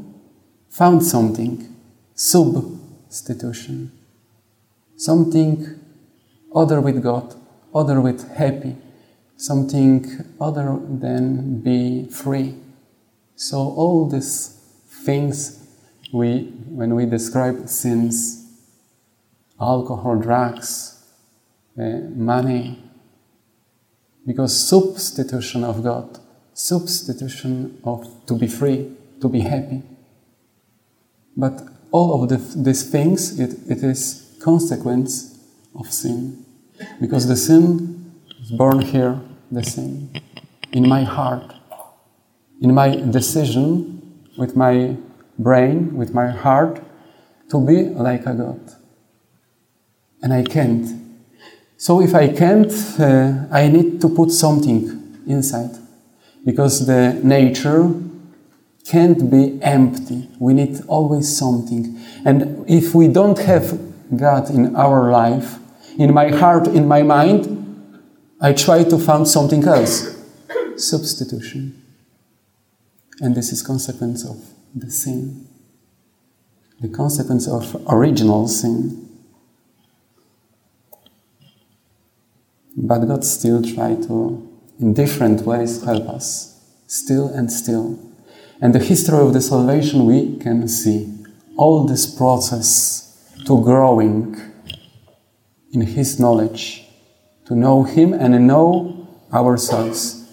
found 0.70 1.04
something, 1.04 1.74
substitution 2.16 3.92
something 4.98 5.80
other 6.54 6.82
with 6.82 7.01
God, 7.01 7.36
other 7.74 8.01
with 8.01 8.36
happy, 8.36 8.75
something 9.38 10.06
other 10.41 10.79
than 10.89 11.62
be 11.62 12.08
free. 12.10 12.56
So 13.36 13.58
all 13.60 14.10
these 14.10 14.60
things 15.06 15.63
we, 16.12 16.46
when 16.70 16.96
we 16.96 17.06
describe 17.06 17.70
sins, 17.70 18.46
alcohol, 19.60 20.17
drugs, 20.17 21.03
uh, 21.77 21.84
money, 22.15 22.84
because 24.25 24.67
substitution 24.67 25.63
of 25.63 25.84
God, 25.84 26.20
substitution 26.53 27.79
of 27.84 28.25
to 28.25 28.34
be 28.34 28.48
free, 28.48 28.91
to 29.22 29.29
be 29.29 29.41
happy. 29.41 29.84
But 31.36 31.62
all 31.91 32.24
of 32.24 32.29
the, 32.29 32.38
these 32.62 32.89
things, 32.89 33.39
it, 33.39 33.58
it 33.70 33.84
is 33.84 34.36
consequence 34.41 35.39
of 35.75 35.91
sin. 35.91 36.46
Because 37.00 37.27
the 37.27 37.38
sin 37.38 37.97
born 38.51 38.82
here, 38.82 39.20
the 39.51 39.63
sin, 39.63 40.10
in 40.72 40.88
my 40.88 41.04
heart, 41.04 41.54
in 42.62 42.74
my 42.74 42.96
decision 42.96 43.98
with 44.38 44.56
my 44.56 44.96
brain, 45.38 45.96
with 45.96 46.13
my 46.13 46.30
heart, 46.30 46.82
to 47.50 47.66
be 47.66 47.84
like 47.84 48.25
a 48.25 48.34
God. 48.34 48.60
And 50.22 50.34
I 50.34 50.44
can't. 50.44 50.88
So 51.77 52.01
if 52.01 52.16
I 52.16 52.27
can't, 52.30 52.72
uh, 53.00 53.46
I 53.51 53.68
need 53.68 54.01
to 54.01 54.10
put 54.10 54.32
something 54.32 55.24
inside. 55.27 55.77
Because 56.44 56.88
the 56.88 57.20
nature 57.24 57.94
can't 58.86 59.30
be 59.30 59.60
empty. 59.62 60.30
We 60.39 60.54
need 60.54 60.82
always 60.88 61.38
something. 61.38 62.00
And 62.25 62.63
if 62.68 62.96
we 62.96 63.08
don't 63.08 63.38
have 63.39 63.80
God 64.16 64.50
in 64.50 64.75
our 64.75 65.12
life, 65.12 65.60
in 65.98 66.13
my 66.13 66.30
heart, 66.30 66.68
in 66.68 66.88
my 66.88 67.04
mind, 67.04 67.57
I 68.39 68.53
try 68.53 68.84
to 68.84 68.98
find 68.98 69.27
something 69.27 69.63
else. 69.63 70.15
Substitution. 70.75 71.84
And 73.20 73.36
this 73.36 73.51
is 73.51 73.62
consequence 73.62 74.25
of 74.25 74.38
the 74.75 74.91
sin. 74.91 75.48
The 76.79 76.89
consequence 76.89 77.48
of 77.48 77.84
original 77.89 78.48
sin. 78.48 79.10
But 82.75 83.06
God 83.06 83.25
still 83.25 83.63
try 83.63 83.96
to, 83.96 84.48
in 84.79 84.94
different 84.94 85.41
ways, 85.41 85.84
help 85.84 86.08
us. 86.08 86.63
Still 86.86 87.29
and 87.29 87.51
still. 87.51 88.00
And 88.62 88.74
the 88.74 88.79
history 88.79 89.17
of 89.17 89.34
the 89.34 89.41
salvation 89.41 90.06
we 90.06 90.38
can 90.38 90.67
see 90.67 91.12
all 91.58 91.86
this 91.86 92.06
process 92.06 93.34
to 93.46 93.62
growing 93.62 94.39
in 95.72 95.82
His 95.82 96.20
knowledge, 96.20 96.87
to 97.48 97.56
know 97.56 97.84
Him 97.84 98.13
and 98.13 98.46
know 98.46 99.08
ourselves. 99.34 100.24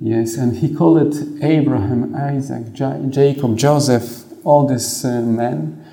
Yes, 0.00 0.36
and 0.36 0.56
He 0.56 0.74
called 0.74 0.98
it 1.14 1.42
Abraham, 1.42 2.14
Isaac, 2.14 2.72
Jacob, 2.72 3.56
Joseph, 3.56 4.24
all 4.44 4.66
these 4.66 5.04
uh, 5.04 5.20
men. 5.22 5.84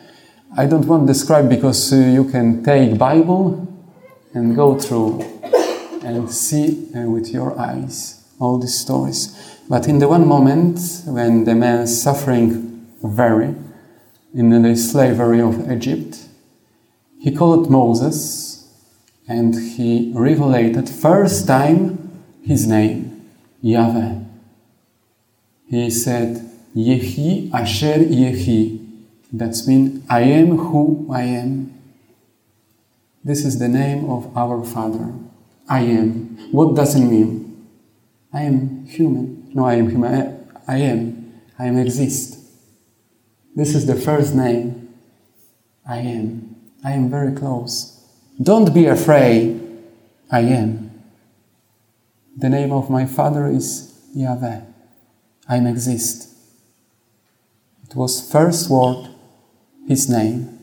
I 0.58 0.66
don't 0.66 0.86
want 0.86 1.08
to 1.08 1.14
describe 1.14 1.48
because 1.50 1.94
uh, 1.94 1.98
you 1.98 2.26
can 2.26 2.64
take 2.64 2.98
Bible 2.98 3.68
and 4.34 4.56
go 4.56 4.78
through 4.78 5.22
and 6.04 6.30
see 6.32 6.90
uh, 6.96 7.02
with 7.10 7.30
your 7.30 7.58
eyes 7.60 8.22
all 8.40 8.58
these 8.58 8.78
stories. 8.78 9.38
But 9.70 9.88
in 9.88 10.00
the 10.00 10.08
one 10.08 10.28
moment 10.28 10.80
when 11.06 11.46
the 11.46 11.56
man 11.56 11.88
suffering 11.88 12.88
very 13.04 13.56
in 14.34 14.62
the 14.62 14.76
slavery 14.76 15.42
of 15.42 15.72
Egypt, 15.72 16.18
he 17.20 17.32
called 17.32 17.70
Moses 17.70 18.51
and 19.32 19.56
he 19.56 20.12
revealed 20.14 20.90
first 20.90 21.48
time 21.48 22.12
his 22.44 22.68
name, 22.68 23.30
Yahweh. 23.62 24.16
He 25.70 25.90
said, 25.90 26.30
Yehi 26.76 27.54
Asher 27.54 28.00
Yehi. 28.00 28.80
That 29.32 29.56
means, 29.68 30.04
I 30.10 30.22
am 30.22 30.58
who 30.58 31.08
I 31.10 31.24
am. 31.24 31.74
This 33.24 33.46
is 33.46 33.58
the 33.60 33.70
name 33.70 34.10
of 34.10 34.36
our 34.36 34.66
Father. 34.66 35.14
I 35.70 35.82
am. 35.82 36.52
What 36.52 36.76
does 36.76 36.96
it 36.96 37.06
mean? 37.06 37.68
I 38.34 38.42
am 38.42 38.86
human. 38.86 39.50
No, 39.54 39.66
I 39.66 39.76
am. 39.76 40.04
I, 40.04 40.34
I 40.68 40.78
am. 40.78 41.32
I 41.58 41.66
am 41.68 41.78
exist. 41.78 42.38
This 43.56 43.76
is 43.76 43.86
the 43.86 43.96
first 43.96 44.36
name. 44.36 44.94
I 45.88 46.00
am. 46.00 46.56
I 46.84 46.92
am 46.92 47.10
very 47.10 47.34
close. 47.34 48.01
Don't 48.42 48.74
be 48.74 48.86
afraid. 48.86 49.60
I 50.32 50.40
am. 50.42 50.92
The 52.38 52.50
name 52.50 52.72
of 52.72 52.90
my 52.90 53.06
father 53.06 53.48
is 53.48 53.94
Yahweh. 54.16 54.62
I 55.48 55.58
exist. 55.58 56.30
It 57.90 57.96
was 57.96 58.32
first 58.32 58.70
word, 58.70 59.10
his 59.88 60.10
name, 60.10 60.60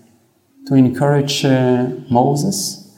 to 0.67 0.75
encourage 0.75 1.45
uh, 1.45 1.89
Moses 2.11 2.97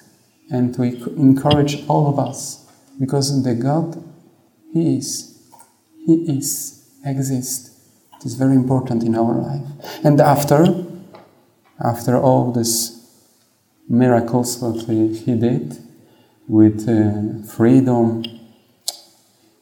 and 0.50 0.72
to 0.74 0.82
encourage 0.82 1.86
all 1.88 2.08
of 2.08 2.18
us 2.18 2.66
because 2.98 3.42
the 3.42 3.54
God 3.54 4.02
he 4.72 4.98
is 4.98 5.30
he 6.06 6.14
is, 6.38 6.88
exists. 7.04 7.78
It 8.18 8.26
is 8.26 8.34
very 8.34 8.54
important 8.54 9.02
in 9.02 9.14
our 9.14 9.34
life. 9.34 9.62
And 10.04 10.20
after, 10.20 10.84
after 11.82 12.18
all 12.18 12.52
these 12.52 12.99
miracles 13.90 14.60
that 14.60 14.86
he 14.86 15.34
did 15.34 15.76
with 16.46 16.88
uh, 16.88 17.46
freedom, 17.46 18.22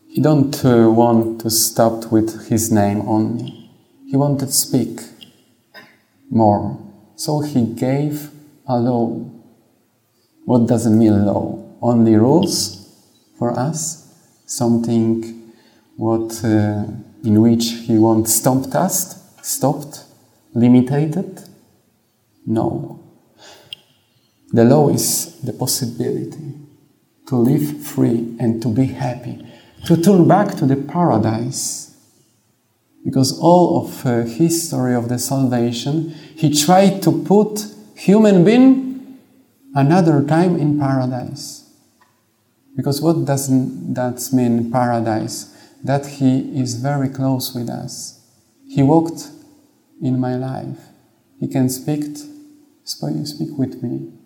he 0.09 0.21
don't 0.21 0.65
uh, 0.65 0.91
want 0.91 1.41
to 1.41 1.51
stop 1.51 2.13
with 2.13 2.49
his 2.49 2.71
name 2.71 3.01
only. 3.09 3.71
He 4.07 4.17
wanted 4.17 4.47
to 4.47 4.53
speak 4.53 5.01
more. 6.31 6.79
So 7.17 7.41
he 7.41 7.65
gave 7.65 8.31
a 8.67 8.79
law. 8.79 9.31
What 10.45 10.67
does 10.67 10.87
it 10.87 10.91
mean 10.91 11.25
law? 11.25 11.59
Only 11.81 12.17
rules 12.17 12.87
for 13.39 13.59
us? 13.59 14.05
Something 14.47 15.53
what 15.97 16.45
uh, 16.45 16.85
in 17.25 17.41
which 17.41 17.71
he 17.87 17.99
wants 17.99 18.35
stopped 18.35 18.75
us, 18.75 19.21
stopped, 19.43 20.05
limited? 20.55 21.43
No. 22.47 22.98
The 24.53 24.65
law 24.65 24.89
is 24.89 25.41
the 25.41 25.53
possibility 25.53 26.55
to 27.27 27.37
live 27.37 27.83
free 27.85 28.35
and 28.41 28.63
to 28.63 28.69
be 28.69 28.87
happy, 28.87 29.47
to 29.87 29.97
turn 29.97 30.27
back 30.27 30.57
to 30.57 30.67
the 30.67 30.77
paradise. 30.77 31.97
Because 33.05 33.39
all 33.39 33.85
of 33.85 34.07
uh, 34.07 34.23
history 34.23 34.95
of 34.95 35.09
the 35.09 35.19
salvation, 35.19 36.11
he 36.37 36.55
tried 36.55 37.03
to 37.03 37.25
put 37.25 37.67
human 37.95 38.45
being 38.45 39.19
another 39.75 40.25
time 40.25 40.57
in 40.57 40.79
paradise. 40.79 41.71
Because 42.77 43.01
what 43.01 43.25
does 43.25 43.49
that 43.49 44.29
mean, 44.33 44.71
paradise? 44.71 45.55
that 45.85 46.07
He 46.07 46.61
is 46.61 46.75
very 46.75 47.09
close 47.09 47.55
with 47.55 47.69
us. 47.69 48.21
He 48.69 48.83
walked 48.83 49.29
in 50.03 50.19
my 50.19 50.37
life. 50.37 50.79
He 51.41 51.49
can 51.49 51.69
speak, 51.69 52.17
speak 52.85 53.59
with 53.59 53.83
me. 53.83 54.18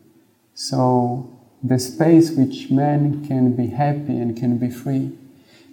So 0.55 1.39
the 1.63 1.79
space 1.79 2.31
which 2.31 2.71
man 2.71 3.27
can 3.27 3.55
be 3.57 3.69
happy 3.69 4.19
and 4.19 4.37
can 4.37 4.59
be 4.59 4.71
free. 4.71 5.13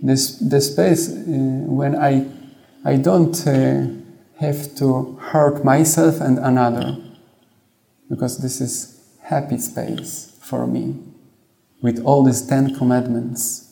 This, 0.01 0.37
the 0.37 0.61
space 0.61 1.09
uh, 1.09 1.15
when 1.17 1.95
I, 1.95 2.25
I 2.85 2.95
don't 2.95 3.35
uh, 3.45 3.87
have 4.39 4.75
to 4.75 5.17
hurt 5.21 5.65
myself 5.65 6.21
and 6.21 6.39
another, 6.39 6.97
because 8.09 8.37
this 8.37 8.61
is 8.61 9.01
happy 9.23 9.57
space 9.57 10.37
for 10.41 10.65
me, 10.65 10.95
with 11.81 11.99
all 12.05 12.23
these 12.23 12.45
Ten 12.45 12.75
Commandments 12.75 13.69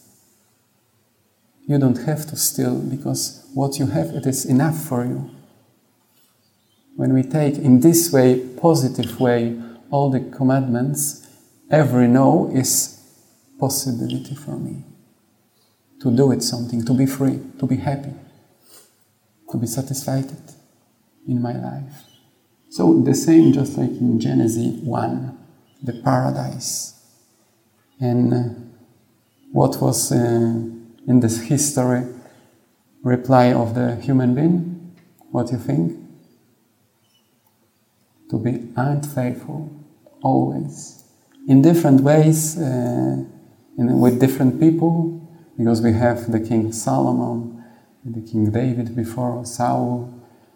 you 1.67 1.77
don't 1.77 1.97
have 2.05 2.25
to 2.27 2.37
steal 2.37 2.79
because 2.79 3.45
what 3.53 3.77
you 3.77 3.87
have, 3.87 4.07
it 4.11 4.25
is 4.25 4.45
enough 4.45 4.81
for 4.81 5.05
you. 5.05 5.29
When 6.95 7.13
we 7.13 7.23
take 7.23 7.57
in 7.57 7.81
this 7.81 8.11
way, 8.11 8.39
positive 8.39 9.19
way, 9.19 9.61
all 9.89 10.10
the 10.10 10.19
commandments, 10.19 11.28
every 11.69 12.08
no 12.08 12.52
is 12.54 13.00
possibility 13.60 14.36
for 14.36 14.58
me 14.58 14.84
to 16.02 16.15
do 16.15 16.32
it 16.32 16.43
something, 16.43 16.86
to 16.86 16.93
be 16.93 17.06
free, 17.06 17.39
to 17.60 17.65
be 17.65 17.78
happy, 17.78 18.13
to 19.52 19.58
be 19.58 19.67
satisfied 19.67 20.26
in 21.28 21.41
my 21.41 21.54
life. 21.54 22.04
So 22.69 23.02
the 23.02 23.15
same, 23.15 23.54
just 23.54 23.78
like 23.78 23.89
in 23.89 24.19
Genesis 24.19 24.80
1, 24.84 25.38
the 25.84 25.93
paradise. 26.04 26.93
And 28.00 28.34
uh, 28.34 28.43
what 29.52 29.82
was 29.82 30.12
uh, 30.12 30.15
in 30.15 31.19
this 31.19 31.41
history 31.41 32.04
reply 33.04 33.54
of 33.54 33.73
the 33.73 33.95
human 33.95 34.36
being? 34.36 34.95
What 35.32 35.47
do 35.47 35.54
you 35.54 35.60
think? 35.60 36.00
To 38.30 38.38
be 38.38 38.71
unfaithful, 38.76 39.71
always. 40.21 41.03
In 41.47 41.62
different 41.62 42.01
ways, 42.01 42.58
uh, 42.58 43.23
in, 43.77 43.99
with 43.99 44.19
different 44.19 44.60
people, 44.60 45.27
because 45.58 45.82
we 45.82 45.93
have 45.93 46.32
the 46.32 46.39
King 46.39 46.71
Solomon, 46.71 47.63
the 48.03 48.21
King 48.21 48.51
David 48.51 48.95
before 48.95 49.45
Saul, 49.45 50.13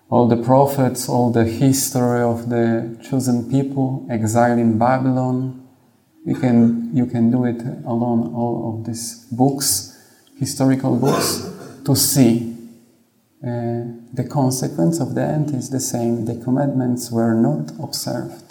all 0.10 0.28
the 0.28 0.42
prophets, 0.42 1.08
all 1.08 1.32
the 1.32 1.46
history 1.46 2.22
of 2.22 2.50
the 2.50 2.98
chosen 3.02 3.50
people 3.50 4.06
exiled 4.10 4.60
in 4.60 4.78
Babylon. 4.78 5.68
You 6.26 6.36
can, 6.36 6.96
you 6.96 7.06
can 7.06 7.32
do 7.32 7.46
it 7.46 7.62
alone, 7.86 8.34
all 8.36 8.80
of 8.80 8.86
these 8.86 9.26
books 9.32 9.92
historical 10.42 10.96
books 10.96 11.48
to 11.86 11.96
see 11.96 12.58
uh, 13.44 13.86
the 14.12 14.28
consequence 14.28 15.00
of 15.00 15.14
the 15.14 15.22
end 15.22 15.54
is 15.54 15.70
the 15.70 15.80
same. 15.80 16.26
The 16.26 16.44
commandments 16.44 17.12
were 17.12 17.36
not 17.36 17.72
observed. 17.80 18.51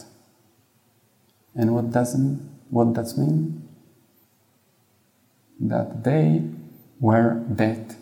And 1.60 1.74
what 1.74 1.90
doesn't 1.90 2.40
what 2.70 2.94
does 2.94 3.18
mean? 3.18 3.68
That 5.60 6.04
they 6.04 6.42
were 6.98 7.44
dead 7.54 7.96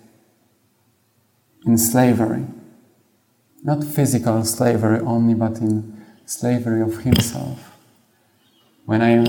in 1.66 1.76
slavery. 1.76 2.46
Not 3.64 3.82
physical 3.82 4.44
slavery 4.44 5.00
only, 5.00 5.34
but 5.34 5.58
in 5.58 6.06
slavery 6.24 6.82
of 6.82 6.98
himself. 6.98 7.76
When 8.86 9.02
I 9.02 9.24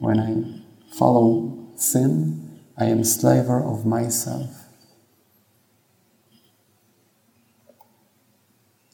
when 0.00 0.18
I 0.18 0.96
follow 0.98 1.70
sin, 1.76 2.58
I 2.76 2.86
am 2.86 3.04
slaver 3.04 3.62
of 3.62 3.86
myself. 3.86 4.50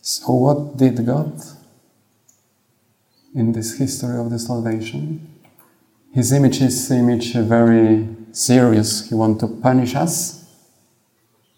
So, 0.02 0.34
what 0.34 0.76
did 0.76 1.06
God 1.06 1.40
in 3.34 3.52
this 3.52 3.78
history 3.78 4.18
of 4.18 4.30
the 4.30 4.38
salvation? 4.38 5.40
His 6.12 6.32
image 6.32 6.60
is 6.60 6.90
image 6.90 7.34
very 7.34 8.08
serious. 8.32 9.08
He 9.08 9.14
wants 9.14 9.40
to 9.40 9.48
punish 9.48 9.94
us, 9.94 10.44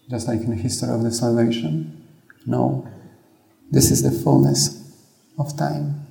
just 0.08 0.28
like 0.28 0.40
in 0.40 0.50
the 0.50 0.56
history 0.56 0.90
of 0.90 1.02
the 1.02 1.10
salvation. 1.10 2.06
No, 2.46 2.88
this 3.70 3.90
is 3.90 4.02
the 4.02 4.10
fullness 4.10 4.94
of 5.38 5.56
time. 5.56 6.06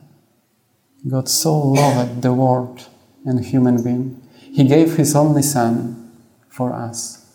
God 1.08 1.30
so 1.30 1.58
loved 1.58 2.22
the 2.22 2.34
world 2.34 2.88
and 3.26 3.44
human 3.44 3.84
being. 3.84 4.22
He 4.40 4.66
gave 4.66 4.96
His 4.98 5.16
only 5.16 5.42
Son 5.42 6.12
for 6.50 6.74
us, 6.74 7.26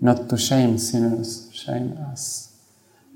not 0.00 0.28
to 0.28 0.36
shame 0.36 0.78
sinners, 0.78 1.50
shame 1.52 1.96
us 2.10 2.50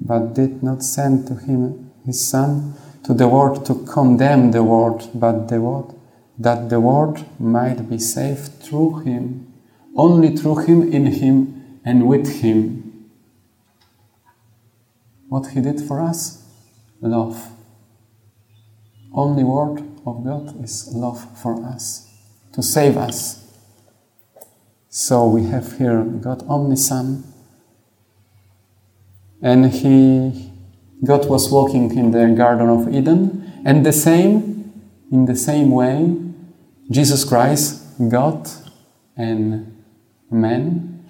but 0.00 0.34
did 0.34 0.62
not 0.62 0.82
send 0.82 1.26
to 1.26 1.34
him 1.34 1.90
his 2.04 2.26
Son 2.26 2.74
to 3.04 3.14
the 3.14 3.28
world 3.28 3.66
to 3.66 3.74
condemn 3.86 4.50
the 4.50 4.62
world, 4.62 5.10
but 5.14 5.48
the 5.48 5.60
world, 5.60 5.98
that 6.38 6.68
the 6.68 6.80
world 6.80 7.24
might 7.38 7.88
be 7.88 7.98
saved 7.98 8.62
through 8.62 9.00
him, 9.00 9.52
only 9.96 10.36
through 10.36 10.56
him, 10.66 10.92
in 10.92 11.06
him, 11.06 11.80
and 11.84 12.08
with 12.08 12.40
him. 12.40 13.08
What 15.28 15.48
he 15.48 15.60
did 15.60 15.80
for 15.80 16.00
us? 16.00 16.42
Love. 17.00 17.50
Only 19.12 19.44
word 19.44 19.80
of 20.06 20.24
God 20.24 20.62
is 20.64 20.88
love 20.92 21.38
for 21.40 21.64
us, 21.64 22.10
to 22.52 22.62
save 22.62 22.96
us. 22.96 23.40
So 24.88 25.26
we 25.26 25.44
have 25.44 25.78
here 25.78 26.02
God 26.04 26.44
only 26.48 26.76
Son 26.76 27.24
and 29.44 29.72
he 29.72 30.53
God 31.04 31.28
was 31.28 31.50
walking 31.50 31.96
in 31.96 32.10
the 32.10 32.26
Garden 32.36 32.68
of 32.68 32.92
Eden, 32.92 33.62
and 33.64 33.84
the 33.84 33.92
same, 33.92 34.72
in 35.10 35.26
the 35.26 35.36
same 35.36 35.70
way, 35.70 36.16
Jesus 36.90 37.24
Christ, 37.24 37.82
God 38.08 38.48
and 39.16 39.82
man, 40.30 41.04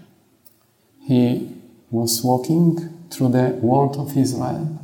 he 1.06 1.50
was 1.90 2.22
walking 2.22 3.06
through 3.10 3.28
the 3.28 3.58
world 3.60 3.96
of 3.96 4.16
Israel. 4.16 4.80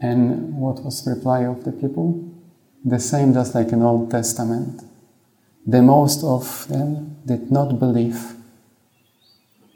And 0.00 0.56
what 0.56 0.82
was 0.82 1.04
the 1.04 1.12
reply 1.12 1.44
of 1.44 1.64
the 1.64 1.72
people? 1.72 2.30
The 2.84 3.00
same 3.00 3.32
just 3.32 3.54
like 3.54 3.68
in 3.68 3.82
Old 3.82 4.10
Testament. 4.10 4.82
The 5.66 5.82
most 5.82 6.22
of 6.22 6.68
them 6.68 7.16
did 7.26 7.50
not 7.50 7.78
believe 7.78 8.36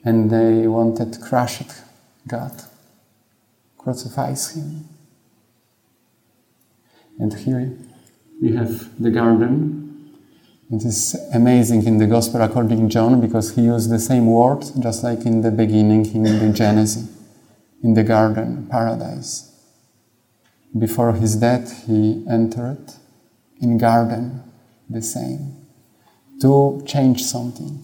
and 0.05 0.31
they 0.31 0.67
wanted 0.67 1.13
to 1.13 1.21
crush 1.21 1.61
it 1.61 1.83
God, 2.27 2.53
crucifies 3.83 4.55
him. 4.55 4.85
And 7.19 7.33
here 7.33 7.79
we 8.41 8.55
have 8.55 9.03
the 9.03 9.11
garden. 9.11 10.19
It 10.71 10.85
is 10.85 11.17
amazing 11.35 11.87
in 11.87 11.99
the 11.99 12.07
Gospel 12.07 12.43
according 12.43 12.81
to 12.81 12.89
John 12.93 13.21
because 13.21 13.55
he 13.55 13.63
used 13.63 13.91
the 13.91 13.99
same 13.99 14.27
word 14.27 14.63
just 14.81 15.03
like 15.03 15.25
in 15.27 15.41
the 15.41 15.51
beginning 15.51 16.07
in 16.15 16.23
the 16.23 16.53
Genesis, 16.53 17.09
in 17.83 17.95
the 17.95 18.05
garden, 18.05 18.67
paradise. 18.71 19.51
Before 20.79 21.13
his 21.15 21.37
death, 21.37 21.87
he 21.87 22.25
entered 22.31 22.85
in 23.61 23.79
garden, 23.79 24.43
the 24.89 25.03
same, 25.03 25.67
to 26.41 26.83
change 26.87 27.23
something. 27.25 27.83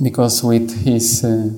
Because 0.00 0.44
with 0.44 0.84
his 0.84 1.24
uh, 1.24 1.50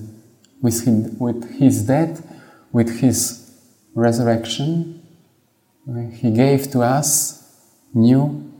with 0.62 0.84
his, 0.84 1.10
with 1.18 1.58
his 1.58 1.82
death, 1.82 2.29
with 2.72 3.00
his 3.00 3.50
resurrection, 3.94 5.02
he 6.12 6.30
gave 6.30 6.70
to 6.70 6.80
us 6.80 7.56
new, 7.92 8.52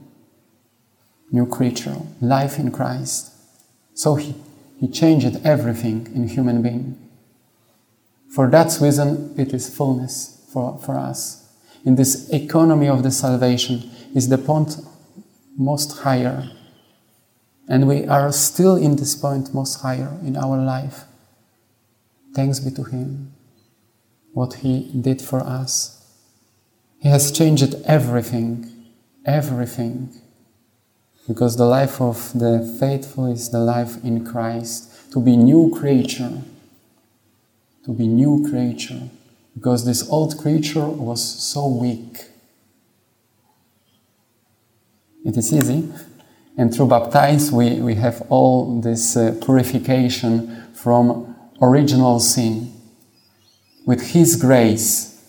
new 1.31 1.45
creature, 1.45 1.95
life 2.19 2.59
in 2.59 2.71
Christ. 2.71 3.31
So 3.93 4.15
he, 4.15 4.35
he 4.79 4.87
changed 4.87 5.39
everything 5.43 6.07
in 6.13 6.27
human 6.27 6.61
being. 6.61 6.97
For 8.33 8.49
that 8.49 8.77
reason, 8.81 9.33
it 9.37 9.53
is 9.53 9.73
fullness 9.73 10.47
for, 10.51 10.77
for 10.79 10.97
us. 10.97 11.49
In 11.85 11.95
this 11.95 12.29
economy 12.29 12.87
of 12.87 13.03
the 13.03 13.11
salvation 13.11 13.89
is 14.13 14.29
the 14.29 14.37
point 14.37 14.77
most 15.57 15.99
higher. 15.99 16.49
And 17.67 17.87
we 17.87 18.05
are 18.07 18.31
still 18.31 18.75
in 18.75 18.95
this 18.97 19.15
point 19.15 19.53
most 19.53 19.81
higher 19.81 20.17
in 20.23 20.35
our 20.35 20.57
life. 20.57 21.05
Thanks 22.33 22.59
be 22.59 22.71
to 22.71 22.83
Him, 22.83 23.33
what 24.33 24.55
He 24.55 24.91
did 24.99 25.21
for 25.21 25.39
us. 25.41 25.97
He 26.99 27.09
has 27.09 27.31
changed 27.31 27.75
everything, 27.85 28.69
everything. 29.25 30.09
Because 31.27 31.57
the 31.57 31.65
life 31.65 32.01
of 32.01 32.31
the 32.33 32.77
faithful 32.79 33.31
is 33.31 33.49
the 33.49 33.59
life 33.59 34.03
in 34.03 34.25
Christ, 34.25 35.11
to 35.11 35.19
be 35.19 35.37
new 35.37 35.75
creature, 35.77 36.41
to 37.85 37.91
be 37.91 38.07
new 38.07 38.47
creature. 38.49 39.09
Because 39.55 39.85
this 39.85 40.07
old 40.09 40.37
creature 40.37 40.87
was 40.87 41.21
so 41.21 41.67
weak. 41.67 42.25
It 45.23 45.37
is 45.37 45.53
easy, 45.53 45.91
and 46.57 46.73
through 46.73 46.87
baptize 46.87 47.51
we, 47.51 47.79
we 47.81 47.95
have 47.95 48.23
all 48.29 48.81
this 48.81 49.15
uh, 49.15 49.37
purification 49.43 50.67
from 50.73 51.35
original 51.61 52.19
sin 52.19 52.73
with 53.85 54.11
His 54.11 54.35
grace. 54.35 55.23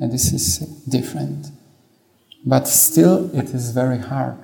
And 0.00 0.12
this 0.12 0.32
is 0.32 0.58
different. 0.88 1.48
But 2.44 2.68
still, 2.68 3.34
it 3.36 3.50
is 3.50 3.70
very 3.70 3.98
hard. 3.98 4.38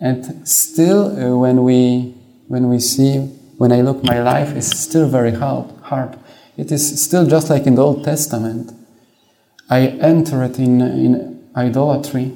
And 0.00 0.46
still, 0.48 1.18
uh, 1.18 1.36
when, 1.36 1.64
we, 1.64 2.14
when 2.48 2.68
we 2.68 2.78
see, 2.78 3.18
when 3.58 3.72
I 3.72 3.80
look 3.80 4.02
my 4.04 4.22
life, 4.22 4.54
is 4.54 4.70
still 4.70 5.08
very 5.08 5.32
hard, 5.32 5.70
hard. 5.82 6.18
It 6.56 6.70
is 6.70 7.02
still 7.02 7.26
just 7.26 7.50
like 7.50 7.66
in 7.66 7.74
the 7.74 7.82
Old 7.82 8.04
Testament. 8.04 8.72
I 9.68 9.88
entered 9.88 10.58
in, 10.58 10.80
in 10.80 11.48
idolatry. 11.56 12.34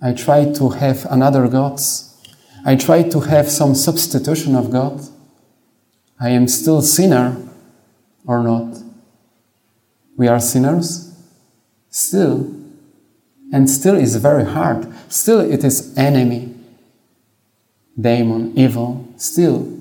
I 0.00 0.12
try 0.12 0.52
to 0.52 0.68
have 0.70 1.06
another 1.10 1.48
gods 1.48 2.06
I 2.66 2.74
try 2.74 3.04
to 3.04 3.20
have 3.20 3.48
some 3.48 3.76
substitution 3.76 4.56
of 4.56 4.72
God. 4.72 5.00
I 6.18 6.30
am 6.30 6.48
still 6.48 6.82
sinner 6.82 7.36
or 8.26 8.42
not. 8.42 8.78
We 10.16 10.28
are 10.28 10.40
sinners 10.40 11.14
still. 11.90 12.52
And 13.52 13.70
still 13.70 13.94
is 13.94 14.16
very 14.16 14.44
hard. 14.44 14.92
Still 15.08 15.40
it 15.40 15.62
is 15.62 15.96
enemy, 15.96 16.54
demon, 17.98 18.52
evil, 18.56 19.06
still. 19.16 19.72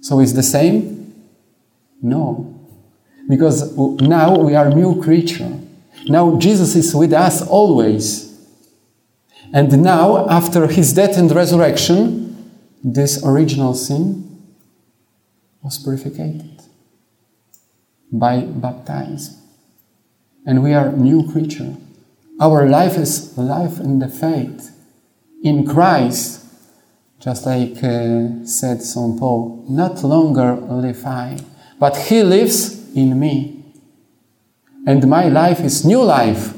So 0.00 0.20
is 0.20 0.34
the 0.34 0.42
same? 0.42 1.14
No. 2.00 2.48
Because 3.28 3.76
now 3.76 4.38
we 4.38 4.54
are 4.54 4.70
new 4.70 5.02
creature. 5.02 5.60
Now 6.08 6.38
Jesus 6.38 6.74
is 6.74 6.94
with 6.94 7.12
us 7.12 7.46
always. 7.46 8.32
And 9.54 9.82
now, 9.82 10.26
after 10.30 10.66
his 10.66 10.94
death 10.94 11.18
and 11.18 11.30
resurrection, 11.30 12.50
this 12.82 13.22
original 13.22 13.74
sin 13.74 14.31
was 15.62 15.78
purified 15.78 16.62
by 18.10 18.40
baptism. 18.40 19.36
And 20.44 20.62
we 20.62 20.74
are 20.74 20.92
new 20.92 21.30
creature. 21.30 21.76
Our 22.40 22.68
life 22.68 22.96
is 22.98 23.36
life 23.38 23.78
in 23.78 24.00
the 24.00 24.08
faith, 24.08 24.76
in 25.42 25.64
Christ, 25.66 26.44
just 27.20 27.46
like 27.46 27.82
uh, 27.84 28.44
said 28.44 28.82
St. 28.82 29.18
Paul, 29.18 29.64
not 29.68 30.02
longer 30.02 30.56
live 30.56 31.06
I, 31.06 31.38
but 31.78 31.96
He 31.96 32.22
lives 32.22 32.92
in 32.94 33.18
me. 33.18 33.64
And 34.86 35.08
my 35.08 35.28
life 35.28 35.60
is 35.60 35.84
new 35.84 36.02
life 36.02 36.54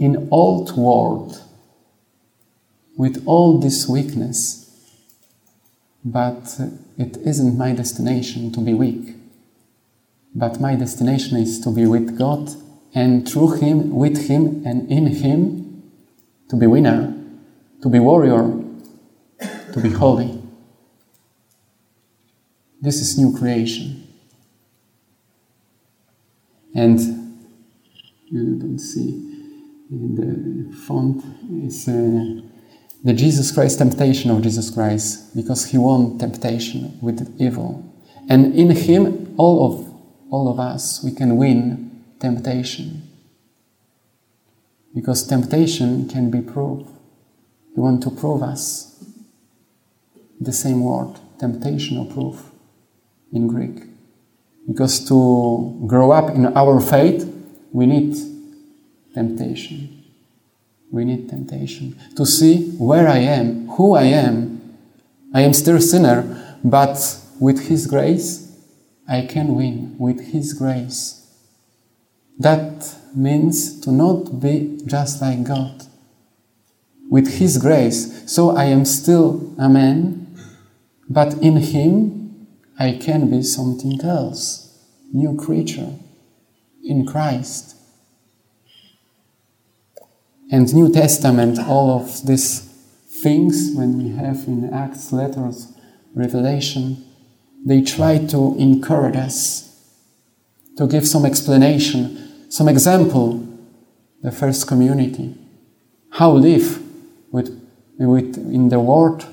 in 0.00 0.28
old 0.30 0.76
world. 0.76 1.42
with 2.96 3.22
all 3.26 3.58
this 3.58 3.88
weakness. 3.88 4.68
But 6.04 6.58
it 6.98 7.16
isn't 7.18 7.56
my 7.56 7.72
destination 7.72 8.52
to 8.52 8.60
be 8.60 8.74
weak. 8.74 9.16
But 10.34 10.60
my 10.60 10.76
destination 10.76 11.36
is 11.36 11.60
to 11.60 11.70
be 11.70 11.86
with 11.86 12.18
God 12.18 12.50
and 12.94 13.28
through 13.28 13.52
Him, 13.56 13.90
with 13.90 14.28
Him, 14.28 14.62
and 14.66 14.90
in 14.90 15.06
Him 15.06 15.82
to 16.48 16.56
be 16.56 16.66
winner, 16.66 17.14
to 17.82 17.88
be 17.88 17.98
warrior, 17.98 18.62
to 19.72 19.80
be 19.80 19.90
holy. 19.90 20.42
This 22.80 23.00
is 23.00 23.18
new 23.18 23.36
creation. 23.36 24.06
And 26.74 26.98
you 28.26 28.58
don't 28.58 28.78
see 28.78 29.32
the 29.90 30.74
font 30.86 31.22
is 31.64 31.86
uh, 31.88 32.40
the 33.04 33.12
Jesus 33.12 33.50
Christ 33.50 33.78
temptation 33.78 34.30
of 34.30 34.42
Jesus 34.42 34.70
Christ 34.70 35.34
because 35.34 35.66
he 35.66 35.78
won 35.78 36.18
temptation 36.18 36.98
with 37.00 37.34
evil. 37.40 37.84
And 38.28 38.54
in 38.54 38.70
him, 38.70 39.34
all 39.36 39.66
of 39.66 39.92
all 40.30 40.48
of 40.48 40.58
us, 40.58 41.04
we 41.04 41.12
can 41.12 41.36
win 41.36 42.04
temptation. 42.18 43.02
Because 44.94 45.26
temptation 45.26 46.08
can 46.08 46.30
be 46.30 46.40
proved. 46.40 46.88
You 47.76 47.82
want 47.82 48.02
to 48.04 48.10
prove 48.10 48.42
us. 48.42 49.04
The 50.40 50.52
same 50.52 50.82
word, 50.82 51.20
temptation 51.38 51.98
or 51.98 52.06
proof 52.06 52.50
in 53.32 53.46
Greek. 53.46 53.82
Because 54.66 55.06
to 55.08 55.84
grow 55.86 56.12
up 56.12 56.34
in 56.34 56.46
our 56.56 56.80
faith, 56.80 57.30
we 57.72 57.86
need 57.86 58.16
temptation. 59.14 60.01
We 60.92 61.06
need 61.06 61.30
temptation 61.30 61.98
to 62.16 62.26
see 62.26 62.70
where 62.76 63.08
I 63.08 63.18
am, 63.18 63.66
who 63.68 63.94
I 63.94 64.04
am. 64.04 64.76
I 65.34 65.40
am 65.40 65.54
still 65.54 65.76
a 65.76 65.80
sinner, 65.80 66.58
but 66.62 67.18
with 67.40 67.68
His 67.68 67.86
grace, 67.86 68.54
I 69.08 69.22
can 69.22 69.54
win. 69.54 69.96
With 69.98 70.20
His 70.32 70.52
grace. 70.52 71.26
That 72.38 72.94
means 73.16 73.80
to 73.80 73.90
not 73.90 74.38
be 74.38 74.80
just 74.84 75.22
like 75.22 75.44
God. 75.44 75.86
With 77.10 77.38
His 77.38 77.56
grace. 77.56 78.30
So 78.30 78.54
I 78.54 78.64
am 78.64 78.84
still 78.84 79.54
a 79.58 79.70
man, 79.70 80.36
but 81.08 81.32
in 81.38 81.56
Him 81.56 82.48
I 82.78 82.98
can 83.00 83.30
be 83.30 83.42
something 83.42 83.98
else, 84.02 84.78
new 85.10 85.36
creature 85.36 85.94
in 86.84 87.06
Christ. 87.06 87.76
And 90.50 90.72
New 90.74 90.92
Testament, 90.92 91.58
all 91.58 91.90
of 91.90 92.26
these 92.26 92.60
things, 93.22 93.70
when 93.74 93.98
we 93.98 94.10
have 94.16 94.46
in 94.46 94.72
Acts, 94.72 95.12
letters, 95.12 95.72
Revelation, 96.14 97.04
they 97.64 97.80
try 97.80 98.18
to 98.18 98.56
encourage 98.58 99.16
us, 99.16 99.68
to 100.76 100.86
give 100.86 101.06
some 101.06 101.24
explanation, 101.24 102.50
some 102.50 102.68
example, 102.68 103.46
the 104.22 104.32
first 104.32 104.66
community, 104.66 105.34
how 106.10 106.32
live 106.32 106.82
with, 107.30 107.48
with 107.98 108.36
in 108.36 108.68
the 108.68 108.80
world 108.80 109.26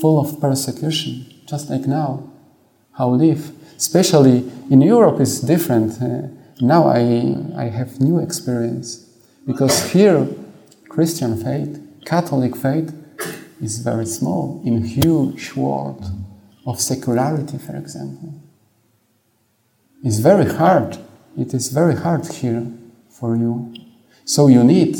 full 0.00 0.20
of 0.20 0.40
persecution, 0.40 1.26
just 1.46 1.70
like 1.70 1.86
now, 1.86 2.30
how 2.92 3.08
live. 3.08 3.52
Especially 3.76 4.50
in 4.70 4.80
Europe 4.80 5.20
is 5.20 5.40
different. 5.40 6.00
Uh, 6.00 6.28
now 6.60 6.86
I, 6.88 7.36
I 7.56 7.64
have 7.64 8.00
new 8.00 8.18
experience 8.18 9.06
because 9.46 9.92
here 9.92 10.26
Christian 10.96 11.36
faith, 11.36 11.78
Catholic 12.06 12.56
faith, 12.56 12.90
is 13.60 13.80
very 13.80 14.06
small 14.06 14.62
in 14.64 14.82
huge 14.82 15.52
world 15.52 16.02
of 16.64 16.80
secularity, 16.80 17.58
for 17.58 17.76
example. 17.76 18.32
It's 20.02 20.20
very 20.20 20.46
hard. 20.46 20.96
It 21.36 21.52
is 21.52 21.68
very 21.68 21.96
hard 21.96 22.26
here 22.26 22.66
for 23.10 23.36
you. 23.36 23.74
So 24.24 24.46
you 24.46 24.64
need 24.64 24.96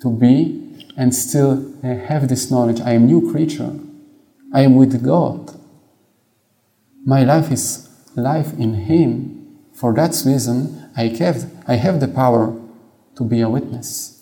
to 0.00 0.10
be 0.16 0.62
and 0.96 1.12
still 1.12 1.74
uh, 1.82 1.96
have 2.06 2.28
this 2.28 2.48
knowledge. 2.48 2.80
I 2.80 2.92
am 2.92 3.06
new 3.06 3.32
creature. 3.32 3.74
I 4.54 4.60
am 4.60 4.76
with 4.76 5.04
God. 5.04 5.60
My 7.04 7.24
life 7.24 7.50
is 7.50 7.88
life 8.14 8.52
in 8.52 8.74
Him. 8.74 9.58
For 9.74 9.92
that 9.94 10.12
reason, 10.24 10.88
I 10.96 11.08
have, 11.18 11.50
I 11.66 11.74
have 11.74 11.98
the 11.98 12.06
power 12.06 12.56
to 13.16 13.24
be 13.24 13.40
a 13.40 13.48
witness. 13.48 14.15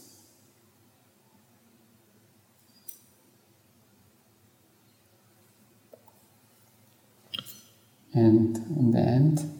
And 8.14 8.56
in 8.56 8.92
the 8.92 9.00
end. 9.00 9.50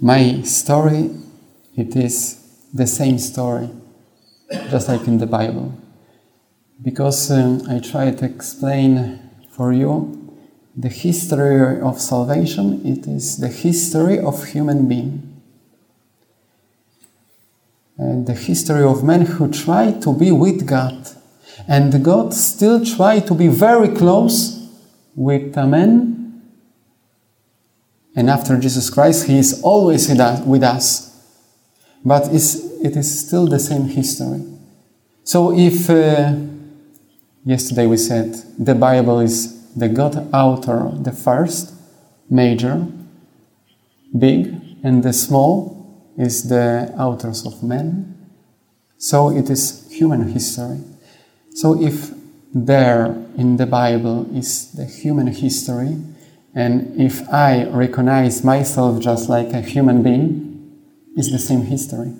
My 0.00 0.42
story 0.42 1.10
it 1.76 1.94
is 1.96 2.40
the 2.72 2.86
same 2.86 3.18
story 3.18 3.68
just 4.70 4.88
like 4.88 5.06
in 5.06 5.18
the 5.18 5.26
bible. 5.26 5.74
Because 6.80 7.30
um, 7.30 7.62
i 7.68 7.80
try 7.80 8.10
to 8.12 8.24
explain 8.24 9.18
for 9.50 9.72
you 9.72 10.14
the 10.76 10.88
history 10.88 11.80
of 11.80 12.00
salvation 12.00 12.86
it 12.86 13.06
is 13.08 13.38
the 13.38 13.48
history 13.48 14.18
of 14.18 14.44
human 14.46 14.88
being. 14.88 15.24
And 17.96 18.28
the 18.28 18.34
history 18.34 18.84
of 18.84 19.02
men 19.02 19.22
who 19.22 19.50
try 19.50 19.90
to 19.90 20.14
be 20.14 20.30
with 20.30 20.66
god. 20.68 21.08
And 21.66 22.04
god 22.04 22.32
still 22.32 22.84
try 22.84 23.18
to 23.18 23.34
be 23.34 23.48
very 23.48 23.88
close 23.88 24.56
with 25.16 25.56
a 25.56 25.66
man 25.66 26.17
and 28.18 28.28
after 28.28 28.58
Jesus 28.58 28.90
Christ, 28.90 29.28
He 29.28 29.38
is 29.38 29.62
always 29.62 30.08
with 30.08 30.64
us. 30.64 31.14
But 32.04 32.26
it 32.26 32.96
is 32.96 33.26
still 33.26 33.46
the 33.46 33.60
same 33.60 33.84
history. 33.84 34.42
So 35.22 35.56
if 35.56 35.88
uh, 35.88 36.34
yesterday 37.44 37.86
we 37.86 37.96
said 37.96 38.34
the 38.58 38.74
Bible 38.74 39.20
is 39.20 39.72
the 39.72 39.88
God 39.88 40.34
author, 40.34 40.90
the 41.00 41.12
first, 41.12 41.72
major, 42.28 42.88
big, 44.18 44.52
and 44.82 45.04
the 45.04 45.12
small 45.12 46.12
is 46.18 46.48
the 46.48 46.92
authors 46.98 47.46
of 47.46 47.62
men. 47.62 48.16
So 48.96 49.30
it 49.30 49.48
is 49.48 49.88
human 49.92 50.32
history. 50.32 50.80
So 51.54 51.80
if 51.80 52.10
there 52.52 53.14
in 53.36 53.58
the 53.58 53.66
Bible 53.66 54.26
is 54.36 54.72
the 54.72 54.86
human 54.86 55.28
history, 55.28 55.98
and 56.54 57.00
if 57.00 57.28
I 57.28 57.64
recognize 57.64 58.42
myself 58.42 59.00
just 59.00 59.28
like 59.28 59.52
a 59.52 59.60
human 59.60 60.02
being, 60.02 60.78
it's 61.16 61.30
the 61.30 61.38
same 61.38 61.62
history. 61.62 62.14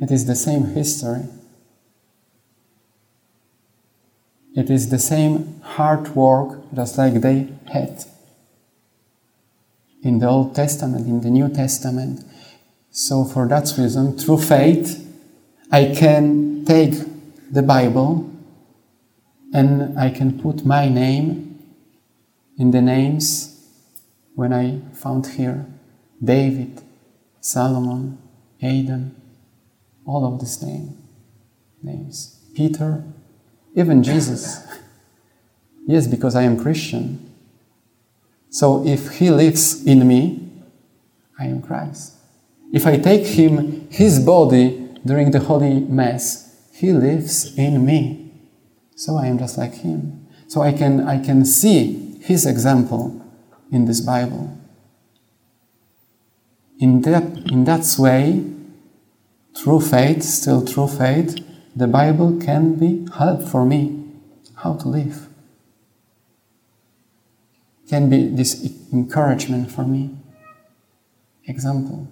It 0.00 0.10
is 0.10 0.26
the 0.26 0.36
same 0.36 0.64
history. 0.66 1.24
It 4.54 4.70
is 4.70 4.90
the 4.90 4.98
same 4.98 5.60
hard 5.62 6.14
work 6.14 6.60
just 6.74 6.98
like 6.98 7.14
they 7.20 7.48
had 7.72 8.04
in 10.02 10.18
the 10.18 10.28
Old 10.28 10.54
Testament, 10.54 11.06
in 11.06 11.20
the 11.20 11.30
New 11.30 11.48
Testament. 11.48 12.24
So, 12.90 13.24
for 13.24 13.46
that 13.48 13.72
reason, 13.78 14.18
through 14.18 14.38
faith, 14.38 15.06
I 15.70 15.94
can 15.94 16.64
take 16.64 16.94
the 17.50 17.62
Bible 17.62 18.30
and 19.52 19.98
I 19.98 20.10
can 20.10 20.40
put 20.40 20.64
my 20.64 20.88
name 20.88 21.49
in 22.60 22.72
the 22.72 22.82
names 22.82 23.58
when 24.34 24.52
I 24.52 24.80
found 24.92 25.26
here 25.26 25.64
David, 26.22 26.82
Solomon, 27.40 28.18
Adam, 28.62 29.16
all 30.04 30.26
of 30.26 30.38
these 30.38 30.62
name, 30.62 30.98
names, 31.82 32.38
Peter, 32.54 33.02
even 33.74 34.02
Jesus. 34.02 34.62
yes, 35.86 36.06
because 36.06 36.36
I 36.36 36.42
am 36.42 36.60
Christian. 36.60 37.32
So 38.50 38.86
if 38.86 39.12
he 39.12 39.30
lives 39.30 39.86
in 39.86 40.06
me, 40.06 40.46
I 41.38 41.46
am 41.46 41.62
Christ. 41.62 42.12
If 42.74 42.86
I 42.86 42.98
take 42.98 43.26
him, 43.26 43.88
his 43.90 44.20
body 44.20 44.86
during 45.06 45.30
the 45.30 45.40
Holy 45.40 45.80
Mass, 45.80 46.68
he 46.74 46.92
lives 46.92 47.56
in 47.56 47.86
me. 47.86 48.32
So 48.96 49.16
I 49.16 49.28
am 49.28 49.38
just 49.38 49.56
like 49.56 49.72
him. 49.76 50.26
So 50.46 50.60
I 50.60 50.72
can, 50.72 51.08
I 51.08 51.24
can 51.24 51.46
see 51.46 52.09
his 52.20 52.46
example 52.46 53.24
in 53.72 53.86
this 53.86 54.00
Bible. 54.00 54.56
In 56.78 57.02
that, 57.02 57.24
in 57.50 57.64
that 57.64 57.84
way, 57.98 58.44
through 59.56 59.80
faith, 59.80 60.22
still 60.22 60.60
through 60.60 60.88
faith, 60.88 61.38
the 61.74 61.86
Bible 61.86 62.38
can 62.40 62.74
be 62.76 63.06
help 63.16 63.42
for 63.42 63.64
me 63.64 64.12
how 64.56 64.74
to 64.74 64.88
live. 64.88 65.28
Can 67.88 68.08
be 68.08 68.28
this 68.28 68.70
encouragement 68.92 69.70
for 69.70 69.84
me. 69.84 70.16
Example. 71.46 72.08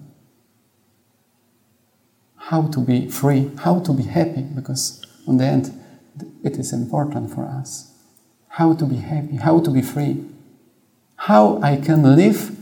How 2.36 2.62
to 2.68 2.80
be 2.80 3.08
free, 3.08 3.50
how 3.58 3.80
to 3.80 3.92
be 3.92 4.04
happy, 4.04 4.42
because 4.42 5.04
on 5.26 5.36
the 5.36 5.44
end, 5.44 5.72
it 6.42 6.56
is 6.56 6.72
important 6.72 7.32
for 7.32 7.44
us. 7.44 7.87
How 8.58 8.74
to 8.74 8.84
be 8.84 8.96
happy, 8.96 9.36
how 9.36 9.60
to 9.60 9.70
be 9.70 9.82
free, 9.82 10.24
how 11.14 11.62
I 11.62 11.76
can 11.76 12.16
live 12.16 12.56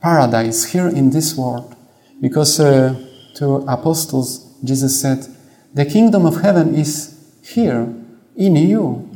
paradise 0.00 0.72
here 0.72 0.88
in 0.88 1.10
this 1.10 1.36
world. 1.36 1.76
Because 2.18 2.58
uh, 2.58 2.94
to 3.34 3.56
apostles, 3.68 4.58
Jesus 4.64 4.98
said, 4.98 5.26
The 5.74 5.84
kingdom 5.84 6.24
of 6.24 6.40
heaven 6.40 6.74
is 6.74 7.14
here 7.42 7.92
in 8.34 8.56
you. 8.56 9.10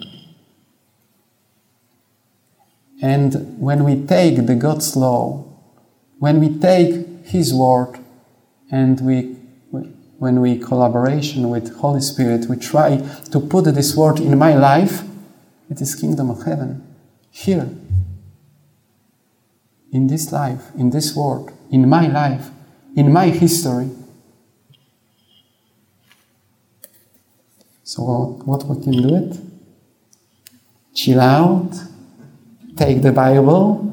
And 3.00 3.58
when 3.58 3.84
we 3.84 4.04
take 4.04 4.44
the 4.44 4.54
God's 4.54 4.96
law, 4.96 5.46
when 6.18 6.40
we 6.40 6.58
take 6.58 7.24
His 7.24 7.54
word, 7.54 8.00
and 8.70 9.00
we, 9.00 9.34
when 10.18 10.42
we 10.42 10.58
collaboration 10.58 11.48
with 11.48 11.74
Holy 11.76 12.02
Spirit, 12.02 12.50
we 12.50 12.58
try 12.58 12.98
to 13.30 13.40
put 13.40 13.64
this 13.64 13.96
word 13.96 14.20
in 14.20 14.36
my 14.36 14.54
life, 14.54 15.04
it 15.70 15.80
is 15.80 15.94
kingdom 15.94 16.30
of 16.30 16.42
heaven 16.44 16.82
here, 17.30 17.68
in 19.92 20.06
this 20.06 20.32
life, 20.32 20.62
in 20.76 20.90
this 20.90 21.16
world, 21.16 21.50
in 21.70 21.88
my 21.88 22.06
life, 22.08 22.50
in 22.94 23.12
my 23.12 23.28
history. 23.28 23.90
So 27.84 28.02
what 28.44 28.64
we 28.64 28.82
can 28.82 28.92
do 28.92 29.14
it? 29.14 29.38
Chill 30.94 31.20
out, 31.20 31.70
take 32.76 33.00
the 33.00 33.12
Bible, 33.12 33.84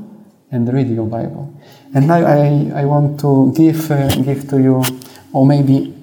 and 0.52 0.72
read 0.74 0.90
your 0.90 1.08
Bible. 1.08 1.54
And 1.94 2.08
now 2.08 2.26
I, 2.26 2.72
I 2.76 2.86
want 2.86 3.20
to 3.22 3.54
give, 3.56 3.90
uh, 3.90 4.10
give 4.22 4.50
to 4.50 4.62
you, 4.62 4.84
or 5.32 5.46
maybe 5.46 5.96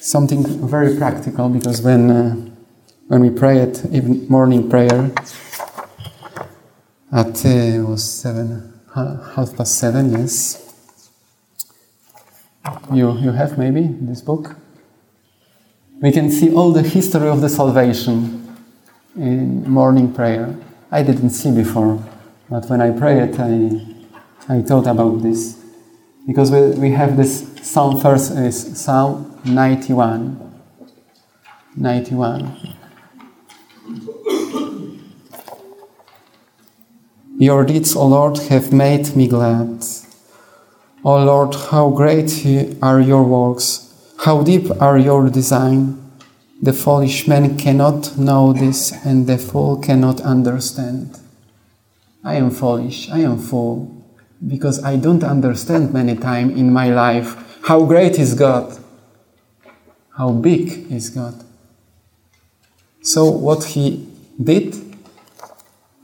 something 0.00 0.42
very 0.66 0.96
practical, 0.96 1.48
because 1.50 1.82
when, 1.82 2.10
uh, 2.10 2.36
when 3.08 3.20
we 3.20 3.30
pray 3.30 3.60
at 3.60 3.84
even 3.92 4.26
morning 4.28 4.68
prayer, 4.70 5.12
at 7.12 7.44
uh, 7.44 7.84
was 7.86 8.02
seven, 8.02 8.80
half 8.94 9.56
past 9.56 9.78
seven, 9.78 10.12
yes. 10.12 10.60
You, 12.92 13.16
you 13.18 13.32
have 13.32 13.58
maybe 13.58 13.88
this 14.00 14.22
book? 14.22 14.56
We 16.00 16.12
can 16.12 16.30
see 16.30 16.52
all 16.52 16.72
the 16.72 16.82
history 16.82 17.28
of 17.28 17.40
the 17.40 17.48
salvation 17.48 18.56
in 19.16 19.68
morning 19.68 20.12
prayer. 20.12 20.56
I 20.90 21.02
didn't 21.02 21.30
see 21.30 21.54
before, 21.54 22.02
but 22.48 22.68
when 22.70 22.80
I 22.80 22.90
prayed, 22.90 23.38
I, 23.38 23.80
I 24.48 24.62
thought 24.62 24.86
about 24.86 25.22
this. 25.22 25.62
Because 26.26 26.50
we, 26.50 26.70
we 26.70 26.90
have 26.92 27.16
this 27.16 27.54
Psalm 27.62 28.00
first 28.00 28.32
is 28.32 28.80
Psalm 28.80 29.40
91. 29.44 30.40
91. 31.76 32.76
Your 37.44 37.62
deeds, 37.62 37.94
O 37.94 38.06
Lord, 38.06 38.38
have 38.48 38.72
made 38.72 39.14
me 39.14 39.28
glad. 39.28 39.84
O 41.04 41.22
Lord, 41.22 41.54
how 41.54 41.90
great 41.90 42.30
are 42.80 43.02
your 43.02 43.22
works, 43.22 43.68
how 44.20 44.42
deep 44.42 44.70
are 44.80 44.96
your 44.96 45.28
design. 45.28 46.00
The 46.62 46.72
foolish 46.72 47.28
man 47.28 47.58
cannot 47.58 48.16
know 48.16 48.54
this, 48.54 48.92
and 49.04 49.26
the 49.26 49.36
fool 49.36 49.76
cannot 49.76 50.22
understand. 50.22 51.20
I 52.24 52.36
am 52.36 52.50
foolish, 52.50 53.10
I 53.10 53.18
am 53.18 53.36
fool, 53.36 53.92
because 54.48 54.82
I 54.82 54.96
don't 54.96 55.22
understand 55.22 55.92
many 55.92 56.16
times 56.16 56.58
in 56.58 56.72
my 56.72 56.88
life 56.88 57.36
how 57.64 57.84
great 57.84 58.18
is 58.18 58.32
God, 58.32 58.74
how 60.16 60.30
big 60.32 60.90
is 60.90 61.10
God. 61.10 61.44
So, 63.02 63.30
what 63.30 63.64
he 63.64 64.08
did, 64.42 64.74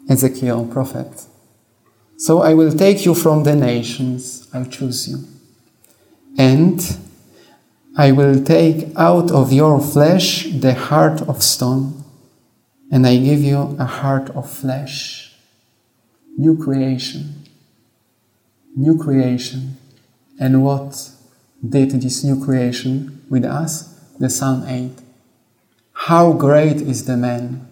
Ezekiel, 0.07 0.67
prophet. 0.67 1.29
So 2.21 2.43
I 2.43 2.53
will 2.53 2.71
take 2.71 3.07
you 3.07 3.15
from 3.15 3.45
the 3.45 3.57
nations, 3.57 4.47
I'll 4.53 4.67
choose 4.67 5.09
you. 5.09 5.25
And 6.37 6.79
I 7.97 8.13
will 8.13 8.45
take 8.45 8.95
out 8.95 9.31
of 9.31 9.55
your 9.55 9.81
flesh 9.81 10.45
the 10.53 10.75
heart 10.75 11.23
of 11.23 11.43
stone, 11.43 12.05
and 12.93 13.07
I 13.07 13.17
give 13.17 13.41
you 13.41 13.75
a 13.79 13.87
heart 13.87 14.29
of 14.37 14.51
flesh. 14.51 15.35
New 16.37 16.63
creation. 16.63 17.47
New 18.77 18.99
creation. 18.99 19.79
And 20.39 20.63
what 20.63 21.13
did 21.67 21.93
this 22.03 22.23
new 22.23 22.45
creation 22.45 23.25
with 23.31 23.47
us? 23.47 23.99
The 24.19 24.29
Psalm 24.29 24.69
8. 24.69 24.93
How 25.95 26.35
great 26.35 26.83
is 26.83 27.07
the 27.07 27.17
man, 27.17 27.67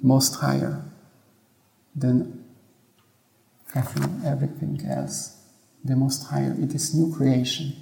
most 0.00 0.36
higher 0.36 0.84
than 1.96 2.35
everything 3.76 4.80
else, 4.88 5.36
the 5.84 5.96
most 5.96 6.24
higher. 6.24 6.54
It 6.58 6.74
is 6.74 6.94
new 6.94 7.14
creation. 7.14 7.76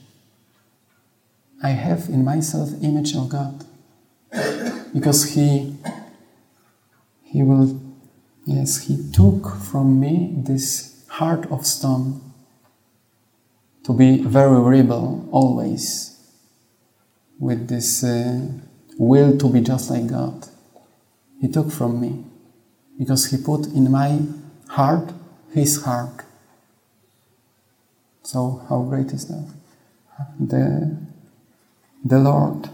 I 1.62 1.70
have 1.70 2.08
in 2.08 2.24
myself 2.24 2.70
image 2.82 3.14
of 3.14 3.28
God 3.28 3.64
because 4.92 5.34
he 5.34 5.76
he 7.22 7.42
will 7.42 7.80
yes 8.44 8.82
he 8.86 9.10
took 9.12 9.56
from 9.56 9.98
me 9.98 10.34
this 10.36 11.04
heart 11.08 11.50
of 11.50 11.66
stone 11.66 12.20
to 13.84 13.92
be 13.92 14.22
very 14.22 14.60
rebel 14.60 15.26
always 15.30 16.20
with 17.38 17.68
this 17.68 18.04
uh, 18.04 18.46
will 18.98 19.36
to 19.38 19.48
be 19.48 19.60
just 19.60 19.90
like 19.90 20.06
God 20.06 20.46
he 21.40 21.48
took 21.48 21.70
from 21.70 22.00
me 22.00 22.24
because 22.98 23.30
he 23.30 23.36
put 23.36 23.66
in 23.66 23.90
my 23.90 24.20
heart 24.68 25.12
his 25.54 25.82
heart 25.84 26.22
so 28.22 28.64
how 28.68 28.82
great 28.82 29.12
is 29.12 29.26
that 29.28 29.48
the 30.38 30.96
the 32.04 32.18
Lord. 32.18 32.68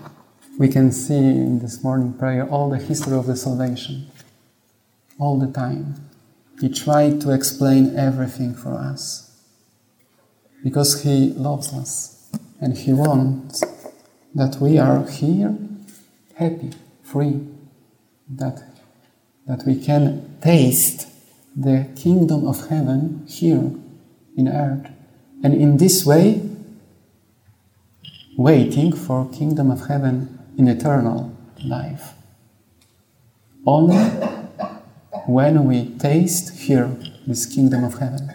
We 0.59 0.69
can 0.69 0.91
see 0.91 1.15
in 1.15 1.61
this 1.61 1.85
morning 1.85 2.13
prayer 2.15 2.47
all 2.47 2.69
the 2.69 2.79
history 2.79 3.17
of 3.17 3.27
the 3.27 3.37
salvation, 3.37 4.11
all 5.19 5.39
the 5.39 5.51
time. 5.51 5.95
He 6.61 6.69
tried 6.69 7.21
to 7.23 7.33
explain 7.33 7.97
everything 7.97 8.55
for 8.55 8.75
us 8.75 9.41
because 10.63 11.03
He 11.03 11.31
loves 11.31 11.73
us 11.73 12.31
and 12.61 12.77
He 12.77 12.93
wants 12.93 13.63
that 14.35 14.57
we 14.61 14.79
are 14.79 15.09
here 15.09 15.57
happy, 16.35 16.73
free, 17.03 17.47
that, 18.29 18.63
that 19.47 19.65
we 19.67 19.83
can 19.83 20.39
taste 20.43 21.07
the 21.61 21.87
kingdom 21.95 22.47
of 22.47 22.69
heaven 22.69 23.23
here 23.29 23.71
in 24.35 24.49
earth. 24.49 24.91
And 25.45 25.53
in 25.55 25.77
this 25.77 26.07
way, 26.07 26.41
waiting 28.37 28.93
for 28.95 29.29
kingdom 29.29 29.71
of 29.71 29.87
heaven 29.87 30.39
in 30.57 30.69
eternal 30.69 31.37
life. 31.63 32.15
Only 33.67 33.99
when 35.27 35.65
we 35.67 35.91
taste 35.99 36.61
here 36.61 36.97
this 37.27 37.45
kingdom 37.45 37.85
of 37.85 37.99
heaven. 37.99 38.33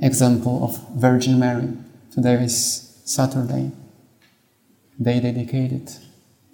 Example 0.00 0.64
of 0.64 0.98
Virgin 0.98 1.38
Mary. 1.38 1.68
Today 2.10 2.44
is 2.44 2.98
Saturday, 3.04 3.72
day 5.00 5.20
dedicated 5.20 5.92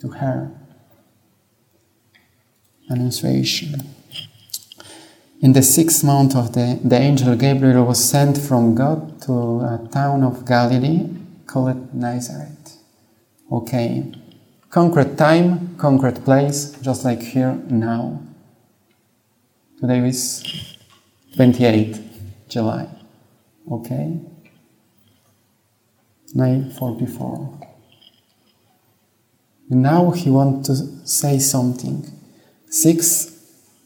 to 0.01 0.09
her. 0.09 0.51
Annunciation. 2.89 3.98
In 5.41 5.53
the 5.53 5.63
sixth 5.63 6.03
month 6.03 6.35
of 6.35 6.53
the, 6.55 6.81
the 6.83 6.97
angel 6.97 7.37
Gabriel 7.37 7.85
was 7.85 8.05
sent 8.05 8.37
from 8.37 8.75
God 8.75 9.23
to 9.23 9.33
a 9.61 9.89
town 9.93 10.25
of 10.25 10.45
Galilee 10.45 11.09
called 11.47 11.95
Nazareth. 11.95 12.79
Okay, 13.51 14.13
concrete 14.69 15.17
time, 15.17 15.77
concrete 15.77 16.25
place, 16.25 16.73
just 16.83 17.05
like 17.05 17.23
here 17.23 17.55
now. 17.71 18.21
Today 19.81 20.09
is 20.09 20.77
28 21.37 22.01
July. 22.49 22.89
Okay, 23.71 24.19
9:44. 26.35 27.65
Now 29.71 30.11
he 30.11 30.31
wants 30.31 30.67
to 30.67 31.07
say 31.07 31.39
something. 31.39 32.11
Six 32.69 33.39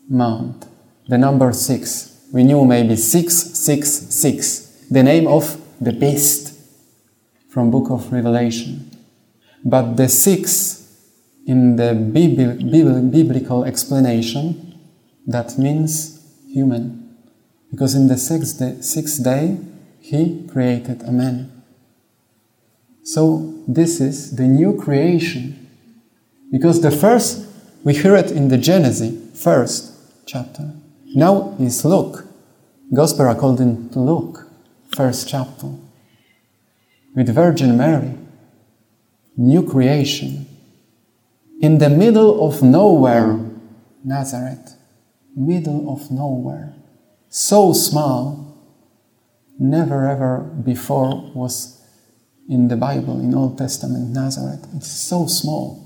month 0.09 0.72
the 1.13 1.19
number 1.19 1.53
six. 1.53 2.27
We 2.33 2.43
knew 2.43 2.65
maybe 2.65 2.97
666, 2.97 4.87
the 4.91 5.03
name 5.03 5.29
of 5.29 5.61
the 5.79 5.93
beast 5.93 6.59
from 7.51 7.71
book 7.71 7.91
of 7.91 8.11
Revelation. 8.11 8.91
But 9.63 9.97
the 9.97 10.09
six 10.09 10.79
in 11.47 11.77
the 11.77 11.93
biblical 11.93 13.65
explanation, 13.65 14.79
that 15.27 15.59
means 15.59 16.19
human. 16.51 17.19
Because 17.71 17.95
in 17.95 18.09
the 18.09 18.17
sixth 18.17 18.59
day, 18.59 18.81
sixth 18.81 19.23
day 19.23 19.59
he 20.01 20.47
created 20.51 21.03
a 21.03 21.13
man. 21.13 21.63
So 23.05 23.63
this 23.69 24.01
is 24.01 24.37
the 24.37 24.45
new 24.45 24.81
creation 24.81 25.59
Because 26.51 26.81
the 26.81 26.91
first, 26.91 27.47
we 27.85 27.93
hear 27.95 28.17
it 28.17 28.31
in 28.31 28.49
the 28.49 28.59
Genesis, 28.59 29.15
first 29.43 29.93
chapter. 30.27 30.82
Now 31.15 31.55
is 31.61 31.85
Luke, 31.85 32.25
Gospel 32.95 33.29
according 33.29 33.91
to 33.91 33.99
Luke, 34.01 34.49
first 34.97 35.29
chapter. 35.29 35.67
With 37.15 37.29
Virgin 37.35 37.77
Mary, 37.77 38.15
new 39.37 39.63
creation. 39.69 40.47
In 41.61 41.77
the 41.77 41.91
middle 41.91 42.49
of 42.49 42.63
nowhere, 42.63 43.39
Nazareth, 44.03 44.75
middle 45.37 45.93
of 45.93 46.11
nowhere. 46.11 46.73
So 47.29 47.75
small, 47.75 48.57
never 49.59 50.09
ever 50.09 50.39
before 50.65 51.31
was 51.35 51.79
in 52.49 52.69
the 52.69 52.77
Bible, 52.77 53.21
in 53.21 53.35
Old 53.35 53.59
Testament, 53.59 54.15
Nazareth. 54.15 54.67
It's 54.77 54.91
so 54.91 55.27
small. 55.27 55.79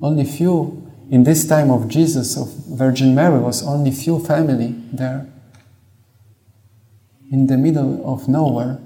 Only 0.00 0.24
few, 0.24 0.83
in 1.10 1.24
this 1.24 1.46
time 1.46 1.70
of 1.70 1.88
Jesus, 1.88 2.36
of 2.36 2.48
Virgin 2.78 3.14
Mary, 3.14 3.38
was 3.38 3.66
only 3.66 3.90
few 3.90 4.18
family 4.18 4.74
there. 4.92 5.26
In 7.30 7.46
the 7.46 7.56
middle 7.56 8.02
of 8.04 8.28
nowhere. 8.28 8.78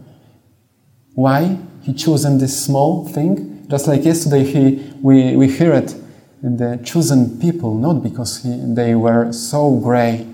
Why? 1.14 1.58
He 1.82 1.92
chosen 1.92 2.38
this 2.38 2.64
small 2.64 3.06
thing. 3.06 3.66
Just 3.68 3.86
like 3.86 4.04
yesterday, 4.04 4.44
he, 4.44 4.92
we, 5.02 5.36
we 5.36 5.48
hear 5.48 5.72
it, 5.72 5.94
the 6.42 6.80
chosen 6.84 7.38
people, 7.40 7.74
not 7.74 8.02
because 8.02 8.42
he, 8.42 8.56
they 8.74 8.94
were 8.94 9.32
so 9.32 9.76
great, 9.76 10.26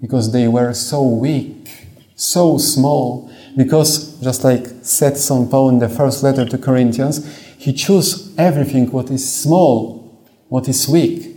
because 0.00 0.32
they 0.32 0.48
were 0.48 0.72
so 0.72 1.02
weak, 1.02 1.88
so 2.14 2.58
small, 2.58 3.30
because 3.56 4.20
just 4.20 4.44
like 4.44 4.66
said 4.82 5.16
St. 5.16 5.50
Paul 5.50 5.70
in 5.70 5.78
the 5.78 5.88
first 5.88 6.22
letter 6.22 6.44
to 6.44 6.58
Corinthians, 6.58 7.26
he 7.58 7.72
chose 7.72 8.34
everything 8.38 8.90
what 8.90 9.10
is 9.10 9.32
small, 9.32 10.05
what 10.48 10.68
is 10.68 10.88
weak, 10.88 11.36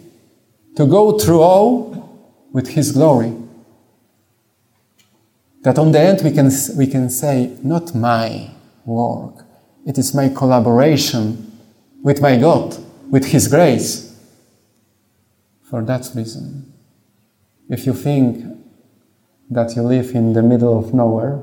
to 0.75 0.85
go 0.85 1.17
through 1.17 1.41
all 1.41 2.29
with 2.51 2.69
his 2.69 2.91
glory. 2.91 3.33
That 5.63 5.77
on 5.77 5.91
the 5.91 5.99
end 5.99 6.21
we 6.23 6.31
can, 6.31 6.49
we 6.77 6.87
can 6.87 7.09
say, 7.09 7.57
not 7.63 7.93
my 7.93 8.51
work, 8.85 9.45
it 9.85 9.97
is 9.97 10.13
my 10.13 10.29
collaboration 10.29 11.57
with 12.03 12.21
my 12.21 12.37
God, 12.37 12.77
with 13.09 13.25
his 13.25 13.47
grace. 13.47 14.15
For 15.63 15.81
that 15.83 16.09
reason, 16.15 16.73
if 17.69 17.85
you 17.85 17.93
think 17.93 18.45
that 19.49 19.75
you 19.75 19.81
live 19.81 20.11
in 20.15 20.33
the 20.33 20.41
middle 20.41 20.77
of 20.77 20.93
nowhere, 20.93 21.41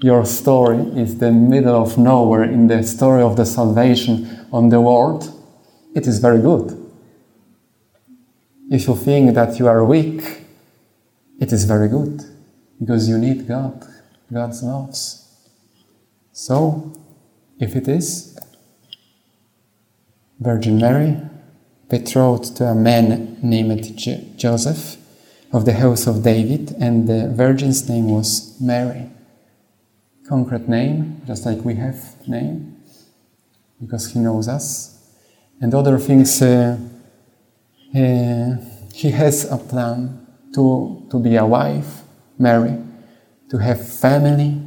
your 0.00 0.24
story 0.24 0.78
is 0.96 1.18
the 1.18 1.32
middle 1.32 1.74
of 1.74 1.98
nowhere 1.98 2.44
in 2.44 2.68
the 2.68 2.82
story 2.82 3.22
of 3.22 3.36
the 3.36 3.44
salvation 3.44 4.46
on 4.52 4.68
the 4.68 4.80
world, 4.80 5.34
it 5.94 6.06
is 6.06 6.18
very 6.18 6.40
good. 6.40 6.87
If 8.70 8.86
you 8.86 8.96
think 8.96 9.34
that 9.34 9.58
you 9.58 9.66
are 9.66 9.84
weak, 9.84 10.22
it 11.40 11.52
is 11.52 11.64
very 11.64 11.88
good 11.88 12.22
because 12.78 13.08
you 13.08 13.18
need 13.18 13.48
God, 13.48 13.86
God's 14.32 14.62
loves. 14.62 15.24
So, 16.32 16.92
if 17.58 17.74
it 17.74 17.88
is, 17.88 18.38
Virgin 20.38 20.78
Mary, 20.78 21.16
betrothed 21.88 22.56
to 22.58 22.64
a 22.66 22.74
man 22.74 23.38
named 23.42 23.96
Joseph 24.36 24.96
of 25.52 25.64
the 25.64 25.72
house 25.72 26.06
of 26.06 26.22
David, 26.22 26.76
and 26.78 27.08
the 27.08 27.32
virgin's 27.34 27.88
name 27.88 28.10
was 28.10 28.60
Mary 28.60 29.10
concrete 30.28 30.68
name, 30.68 31.22
just 31.26 31.46
like 31.46 31.64
we 31.64 31.74
have 31.76 31.98
name, 32.28 32.76
because 33.80 34.12
he 34.12 34.18
knows 34.18 34.46
us. 34.46 34.94
And 35.60 35.74
other 35.74 35.98
things, 35.98 36.42
uh, 36.42 36.78
he 37.92 39.10
has 39.10 39.50
a 39.50 39.56
plan 39.56 40.26
to, 40.54 41.06
to 41.10 41.18
be 41.18 41.36
a 41.36 41.46
wife, 41.46 42.02
marry, 42.38 42.78
to 43.50 43.58
have 43.58 43.86
family. 43.86 44.60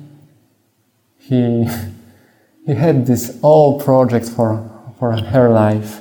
He, 1.18 1.68
he 2.66 2.74
had 2.74 3.06
this 3.06 3.38
all 3.42 3.80
project 3.80 4.28
for, 4.28 4.70
for 5.00 5.16
her 5.16 5.50
life. 5.50 6.00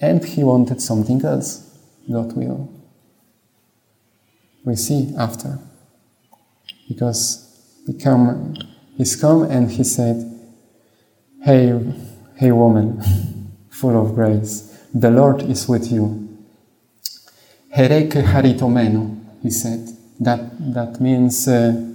And 0.00 0.24
he 0.24 0.42
wanted 0.42 0.80
something 0.80 1.24
else, 1.24 1.78
God 2.10 2.36
will. 2.36 2.68
We 4.64 4.76
see 4.76 5.14
after. 5.16 5.58
Because 6.88 7.48
he 7.86 7.94
come, 7.94 8.56
he's 8.96 9.16
come 9.16 9.44
and 9.44 9.70
he 9.70 9.84
said, 9.84 10.28
Hey, 11.42 11.78
hey 12.36 12.52
woman, 12.52 13.02
full 13.70 14.00
of 14.00 14.14
grace, 14.14 14.71
the 14.94 15.10
Lord 15.10 15.42
is 15.42 15.68
with 15.68 15.90
you. 15.90 16.28
Hereke 17.74 18.22
haritomeno, 18.22 19.18
he 19.42 19.50
said. 19.50 19.88
That, 20.20 20.74
that 20.74 21.00
means 21.00 21.48
uh, 21.48 21.94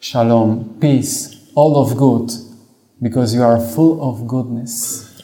shalom, 0.00 0.78
peace, 0.80 1.50
all 1.54 1.76
of 1.76 1.96
good, 1.96 2.30
because 3.00 3.34
you 3.34 3.42
are 3.42 3.60
full 3.60 4.02
of 4.02 4.26
goodness. 4.26 5.22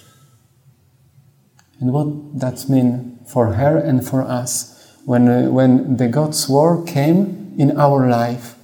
And 1.80 1.92
what 1.92 2.38
that 2.38 2.68
mean 2.68 3.18
for 3.26 3.54
her 3.54 3.76
and 3.76 4.06
for 4.06 4.22
us 4.22 4.96
when, 5.04 5.28
uh, 5.28 5.50
when 5.50 5.96
the 5.96 6.06
God's 6.06 6.48
word 6.48 6.86
came 6.86 7.54
in 7.58 7.76
our 7.78 8.08
life, 8.08 8.54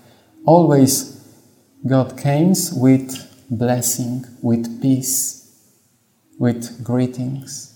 always 0.47 1.21
God 1.87 2.17
comes 2.17 2.73
with 2.73 3.27
blessing, 3.51 4.25
with 4.43 4.81
peace, 4.81 5.51
with 6.39 6.85
greetings. 6.85 7.68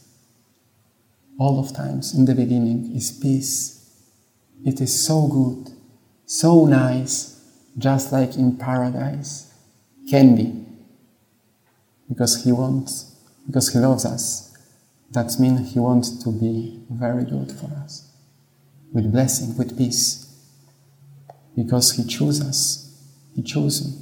All 1.42 1.58
of 1.58 1.74
times 1.74 2.14
in 2.14 2.24
the 2.24 2.36
beginning 2.36 2.94
is 2.94 3.10
peace. 3.10 4.00
It 4.64 4.80
is 4.80 5.04
so 5.04 5.26
good, 5.26 5.72
so 6.24 6.66
nice, 6.66 7.16
just 7.76 8.12
like 8.12 8.36
in 8.36 8.56
paradise. 8.56 9.52
Can 10.08 10.36
be. 10.36 10.64
Because 12.08 12.44
He 12.44 12.52
wants, 12.52 13.16
because 13.44 13.72
He 13.72 13.80
loves 13.80 14.04
us. 14.04 14.56
That 15.10 15.36
means 15.40 15.72
He 15.72 15.80
wants 15.80 16.22
to 16.22 16.30
be 16.30 16.84
very 16.88 17.24
good 17.24 17.50
for 17.50 17.66
us. 17.82 18.08
With 18.92 19.10
blessing, 19.10 19.58
with 19.58 19.76
peace. 19.76 20.32
Because 21.56 21.90
He 21.96 22.04
chose 22.04 22.40
us. 22.40 23.02
He 23.34 23.42
chose 23.42 23.84
me. 23.84 23.92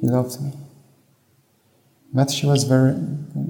He 0.00 0.06
loved 0.08 0.40
me. 0.40 0.52
But 2.14 2.30
she 2.30 2.46
was 2.46 2.62
very 2.62 2.94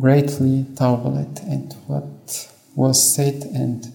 greatly 0.01 0.65
troubled 0.77 1.39
at 1.47 1.75
what 1.87 2.49
was 2.75 3.15
said 3.15 3.43
and 3.55 3.93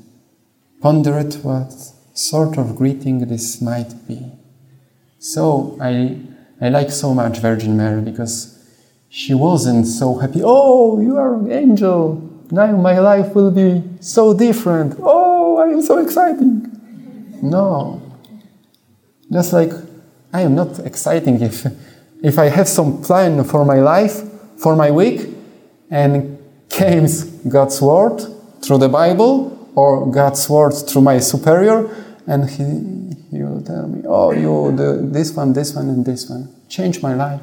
pondered 0.80 1.34
what 1.43 1.74
sort 2.13 2.57
of 2.57 2.76
greeting 2.76 3.28
this 3.28 3.61
might 3.61 4.07
be. 4.07 4.32
So 5.17 5.78
I, 5.82 6.20
I 6.61 6.70
like 6.70 6.91
so 6.91 7.15
much 7.15 7.39
Virgin 7.39 7.76
Mary 7.76 8.01
because 8.01 8.55
she 9.09 9.34
wasn't 9.34 9.88
so 9.88 10.20
happy. 10.20 10.41
Oh, 10.43 11.01
you 11.01 11.17
are 11.17 11.34
an 11.36 11.51
angel. 11.51 12.22
Now 12.51 12.78
my 12.78 12.99
life 12.99 13.34
will 13.34 13.51
be 13.51 13.84
so 14.01 14.36
different. 14.36 14.95
Oh, 15.01 15.57
I 15.57 15.70
am 15.70 15.82
so 15.82 15.97
exciting. 15.97 16.67
No. 17.41 18.01
Just 19.32 19.51
like 19.51 19.72
I 20.32 20.41
am 20.41 20.53
not 20.53 20.78
exciting 20.80 21.41
if, 21.41 21.65
if 22.24 22.38
I 22.38 22.45
have 22.45 22.67
some 22.67 23.01
plan 23.01 23.43
for 23.43 23.65
my 23.65 23.80
life, 23.80 24.22
for 24.62 24.76
my 24.76 24.91
week, 24.91 25.28
and 25.89 26.38
comes 26.70 27.24
God's 27.24 27.82
word 27.82 28.20
through 28.62 28.80
the 28.80 28.89
Bible 28.89 29.55
or 29.76 30.12
God's 30.12 30.49
word 30.49 30.72
through 30.72 31.01
my 31.01 31.20
superior, 31.20 31.89
and 32.28 32.49
he, 32.49 32.66
he 33.32 33.43
will 33.43 33.62
tell 33.62 33.88
me, 33.88 34.03
oh, 34.07 34.32
you 34.32 34.76
do 34.76 35.10
this 35.10 35.34
one, 35.34 35.53
this 35.53 35.74
one, 35.74 35.89
and 35.89 36.05
this 36.05 36.30
one. 36.30 36.53
Change 36.68 37.01
my 37.01 37.14
life. 37.14 37.41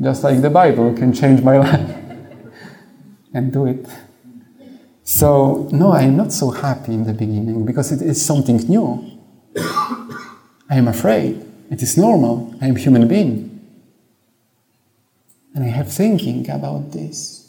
Just 0.00 0.24
like 0.24 0.40
the 0.40 0.50
Bible 0.50 0.94
can 0.94 1.12
change 1.12 1.42
my 1.42 1.58
life. 1.66 1.96
and 3.34 3.52
do 3.52 3.66
it. 3.66 3.86
So, 5.04 5.68
no, 5.72 5.92
I'm 5.92 6.16
not 6.16 6.32
so 6.32 6.50
happy 6.50 6.94
in 6.94 7.04
the 7.04 7.12
beginning 7.12 7.66
because 7.66 7.92
it 7.92 8.00
is 8.02 8.24
something 8.24 8.58
new. 8.68 9.20
I 9.58 10.76
am 10.76 10.88
afraid. 10.88 11.44
It 11.70 11.82
is 11.82 11.96
normal. 11.96 12.54
I 12.60 12.66
am 12.66 12.76
human 12.76 13.08
being. 13.08 13.51
And 15.54 15.64
I 15.64 15.68
have 15.68 15.92
thinking 15.92 16.48
about 16.50 16.92
this. 16.92 17.42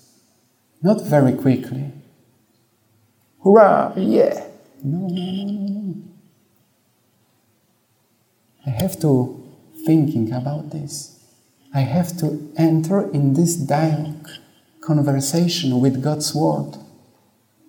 Not 0.82 1.01
very 1.04 1.34
quickly. 1.34 1.91
Hurrah! 3.43 3.93
Yeah! 3.95 4.45
No, 4.84 5.08
no, 5.08 5.32
no, 5.32 5.43
no, 5.43 5.70
no. 5.70 5.95
I 8.66 8.70
have 8.70 8.99
to 9.01 9.43
thinking 9.86 10.32
about 10.34 10.72
this. 10.72 11.20
I 11.74 11.82
have 11.82 12.18
to 12.20 12.51
enter 12.58 13.10
in 13.12 13.34
this 13.34 13.56
dialogue, 13.56 14.30
conversation 14.82 15.80
with 15.80 16.04
God's 16.04 16.36
word. 16.36 16.78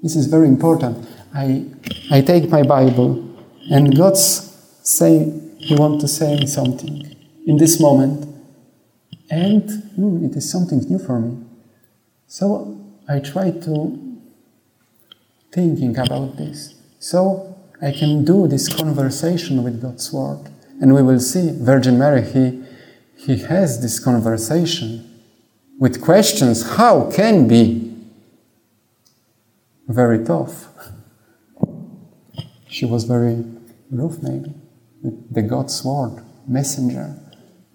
This 0.02 0.16
is 0.16 0.26
very 0.26 0.48
important. 0.48 1.08
I, 1.34 1.64
I 2.10 2.20
take 2.20 2.50
my 2.50 2.62
Bible 2.62 3.24
and 3.70 3.96
God's 3.96 4.52
say 4.82 5.32
he 5.58 5.74
wants 5.74 6.04
to 6.04 6.08
say 6.08 6.36
me 6.36 6.46
something 6.46 7.16
in 7.46 7.56
this 7.56 7.80
moment. 7.80 8.33
And 9.34 9.68
mm, 9.98 10.30
it 10.30 10.36
is 10.36 10.48
something 10.48 10.78
new 10.88 11.00
for 11.00 11.18
me. 11.18 11.44
So 12.28 12.80
I 13.08 13.18
try 13.18 13.50
to 13.50 14.20
thinking 15.50 15.98
about 15.98 16.36
this. 16.36 16.74
So 17.00 17.56
I 17.82 17.90
can 17.90 18.24
do 18.24 18.46
this 18.46 18.72
conversation 18.72 19.64
with 19.64 19.82
God's 19.82 20.12
Word. 20.12 20.48
And 20.80 20.94
we 20.94 21.02
will 21.02 21.18
see 21.18 21.50
Virgin 21.50 21.98
Mary, 21.98 22.22
he, 22.22 22.62
he 23.16 23.38
has 23.38 23.82
this 23.82 23.98
conversation 23.98 24.88
with 25.80 26.00
questions 26.00 26.76
how 26.76 27.10
can 27.10 27.48
be 27.48 27.92
very 29.88 30.24
tough. 30.24 30.68
She 32.68 32.84
was 32.84 33.02
very 33.02 33.44
rough, 33.90 34.22
maybe, 34.22 34.54
the 35.02 35.42
God's 35.42 35.84
Word, 35.84 36.22
messenger. 36.46 37.18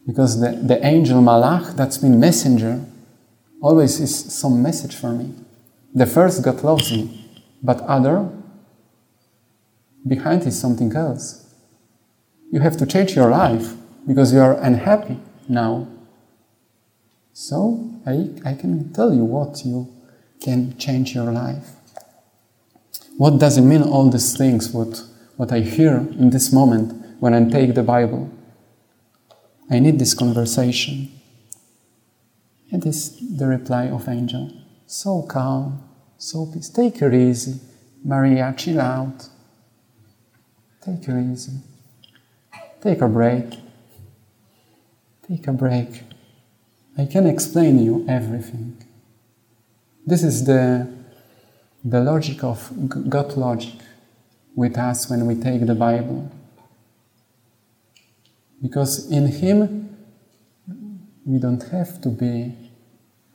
Because 0.10 0.42
the, 0.42 0.54
the 0.54 0.84
angel 0.84 1.22
Malach, 1.22 1.76
that's 1.76 2.00
been 2.00 2.20
messenger, 2.20 2.84
always 3.62 4.00
is 4.00 4.34
some 4.34 4.60
message 4.60 4.96
for 4.96 5.12
me. 5.12 5.36
The 5.94 6.08
first 6.08 6.44
God 6.44 6.64
loves 6.64 6.92
me, 6.92 7.30
but 7.62 7.82
other 7.82 8.28
behind 10.08 10.48
is 10.48 10.60
something 10.60 10.96
else. 10.96 11.54
You 12.52 12.60
have 12.62 12.76
to 12.78 12.88
change 12.88 13.16
your 13.16 13.30
life 13.30 13.76
because 14.08 14.34
you 14.34 14.40
are 14.40 14.60
unhappy 14.60 15.20
now. 15.48 15.88
So 17.32 17.92
I, 18.08 18.30
I 18.44 18.56
can 18.56 18.92
tell 18.92 19.14
you 19.14 19.24
what 19.26 19.64
you 19.64 19.94
can 20.42 20.76
change 20.80 21.14
your 21.14 21.32
life. 21.32 21.70
What 23.16 23.38
does 23.38 23.60
it 23.60 23.62
mean 23.62 23.84
all 23.84 24.10
these 24.10 24.36
things, 24.36 24.72
what, 24.72 25.04
what 25.38 25.52
I 25.52 25.60
hear 25.60 25.98
in 25.98 26.32
this 26.32 26.52
moment 26.52 27.20
when 27.20 27.36
I 27.36 27.48
take 27.48 27.76
the 27.76 27.84
Bible? 27.84 28.32
I 29.70 29.80
need 29.80 30.00
this 30.00 30.14
conversation. 30.14 31.12
It 32.72 32.86
is 32.86 33.38
the 33.38 33.48
reply 33.48 33.88
of 33.88 34.08
angel. 34.08 34.52
So 34.88 35.22
calm, 35.24 35.84
so 36.18 36.48
peace. 36.48 36.70
Take 36.70 37.02
it 37.02 37.14
easy. 37.14 37.60
Maria, 38.04 38.54
chill 38.58 38.82
out. 38.82 39.30
Take 40.84 41.08
it 41.08 41.32
easy. 41.32 41.54
Take 42.82 43.02
a 43.02 43.08
break. 43.08 43.46
Take 45.28 45.48
a 45.48 45.54
break. 45.54 46.04
I 46.98 47.06
can 47.06 47.28
explain 47.28 47.80
you 47.80 48.06
everything. 48.08 48.84
This 50.06 50.24
is 50.24 50.46
the, 50.46 50.88
the 51.84 52.02
logic 52.02 52.44
of 52.44 52.72
God 53.10 53.38
logic 53.38 53.76
with 54.56 54.78
us 54.78 55.10
when 55.10 55.26
we 55.28 55.36
take 55.36 55.66
the 55.66 55.76
Bible. 55.76 56.32
Because 58.62 59.10
in 59.12 59.28
Him, 59.28 59.98
we 61.26 61.40
don't 61.40 61.64
have 61.70 62.02
to 62.02 62.10
be, 62.10 62.54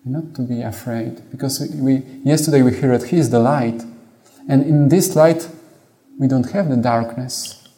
not 0.05 0.35
to 0.35 0.43
be 0.43 0.63
afraid. 0.63 1.31
Because 1.31 1.61
we, 1.75 2.03
yesterday 2.25 2.63
we 2.63 2.73
heard 2.73 3.05
He 3.05 3.19
is 3.19 3.31
the 3.31 3.39
light. 3.39 3.83
And 4.49 4.63
in 4.63 4.89
this 4.89 5.17
light, 5.17 5.49
we 6.19 6.29
don't 6.29 6.51
have 6.51 6.69
the 6.69 6.77
darkness. 6.77 7.69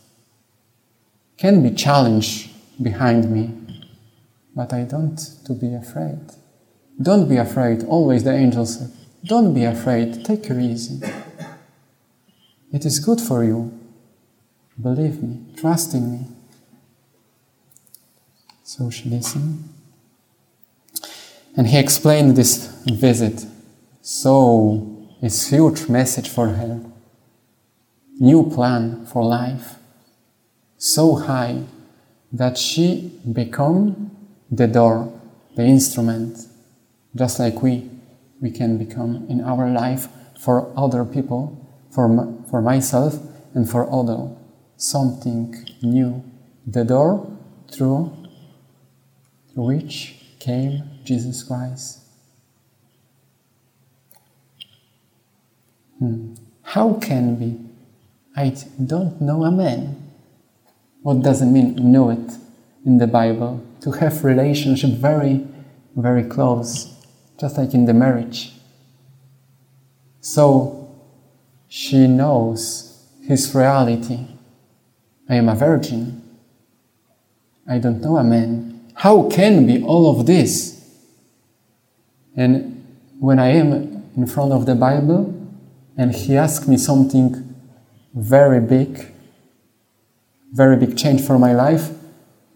Can 1.36 1.62
be 1.62 1.74
challenge 1.74 2.50
behind 2.82 3.30
me, 3.30 3.52
but 4.54 4.72
I 4.72 4.82
don't 4.82 5.16
to 5.44 5.52
be 5.52 5.74
afraid. 5.74 6.18
Don't 7.00 7.28
be 7.28 7.36
afraid. 7.36 7.84
Always 7.84 8.24
the 8.24 8.32
angel 8.32 8.64
said, 8.66 8.90
don't 9.24 9.52
be 9.54 9.64
afraid. 9.64 10.24
Take 10.24 10.48
it 10.50 10.58
easy. 10.58 11.00
It 12.72 12.84
is 12.84 12.98
good 12.98 13.20
for 13.20 13.44
you. 13.44 13.78
Believe 14.80 15.22
me. 15.22 15.40
Trust 15.56 15.94
in 15.94 16.12
me. 16.12 16.26
So 18.66 18.90
she 18.90 19.08
listened. 19.08 19.68
And 21.56 21.68
he 21.68 21.78
explained 21.78 22.36
this 22.36 22.66
visit. 22.84 23.46
So 24.00 25.06
it's 25.22 25.50
huge 25.50 25.88
message 25.88 26.28
for 26.28 26.48
her. 26.48 26.80
New 28.18 28.50
plan 28.50 29.06
for 29.06 29.22
life. 29.22 29.76
So 30.78 31.14
high 31.14 31.62
that 32.32 32.58
she 32.58 33.12
become 33.32 34.10
the 34.50 34.66
door, 34.66 35.16
the 35.54 35.62
instrument, 35.62 36.36
just 37.14 37.38
like 37.38 37.62
we, 37.62 37.88
we 38.40 38.50
can 38.50 38.78
become 38.78 39.26
in 39.28 39.42
our 39.42 39.70
life 39.70 40.08
for 40.40 40.72
other 40.76 41.04
people, 41.04 41.56
for, 41.92 42.34
for 42.50 42.60
myself 42.60 43.16
and 43.54 43.70
for 43.70 43.88
other, 43.92 44.28
something 44.76 45.54
new. 45.82 46.24
The 46.66 46.84
door 46.84 47.30
through 47.70 48.25
which 49.56 50.14
came 50.38 50.82
Jesus 51.02 51.42
Christ. 51.42 52.02
Hmm. 55.98 56.34
How 56.62 56.94
can 56.94 57.40
we? 57.40 57.58
I 58.36 58.54
don't 58.84 59.20
know 59.20 59.44
a 59.44 59.50
man. 59.50 60.12
What 61.02 61.22
does 61.22 61.40
it 61.40 61.46
mean 61.46 61.74
know 61.90 62.10
it 62.10 62.32
in 62.84 62.98
the 62.98 63.06
Bible? 63.06 63.64
To 63.80 63.92
have 63.92 64.24
relationship 64.24 64.90
very, 64.90 65.46
very 65.94 66.24
close, 66.24 66.94
just 67.40 67.56
like 67.56 67.72
in 67.72 67.86
the 67.86 67.94
marriage. 67.94 68.52
So 70.20 70.94
she 71.68 72.06
knows 72.06 73.06
his 73.22 73.54
reality. 73.54 74.26
I 75.28 75.36
am 75.36 75.48
a 75.48 75.54
virgin. 75.54 76.22
I 77.68 77.78
don't 77.78 78.00
know 78.00 78.16
a 78.18 78.24
man. 78.24 78.75
How 78.96 79.28
can 79.28 79.66
be 79.66 79.82
all 79.82 80.10
of 80.10 80.24
this? 80.24 80.82
And 82.34 82.82
when 83.20 83.38
I 83.38 83.48
am 83.48 84.02
in 84.16 84.26
front 84.26 84.52
of 84.52 84.64
the 84.64 84.74
Bible 84.74 85.34
and 85.98 86.14
he 86.14 86.34
asks 86.36 86.66
me 86.66 86.78
something 86.78 87.54
very 88.14 88.58
big, 88.60 89.12
very 90.50 90.76
big 90.76 90.96
change 90.96 91.20
for 91.20 91.38
my 91.38 91.52
life, 91.52 91.90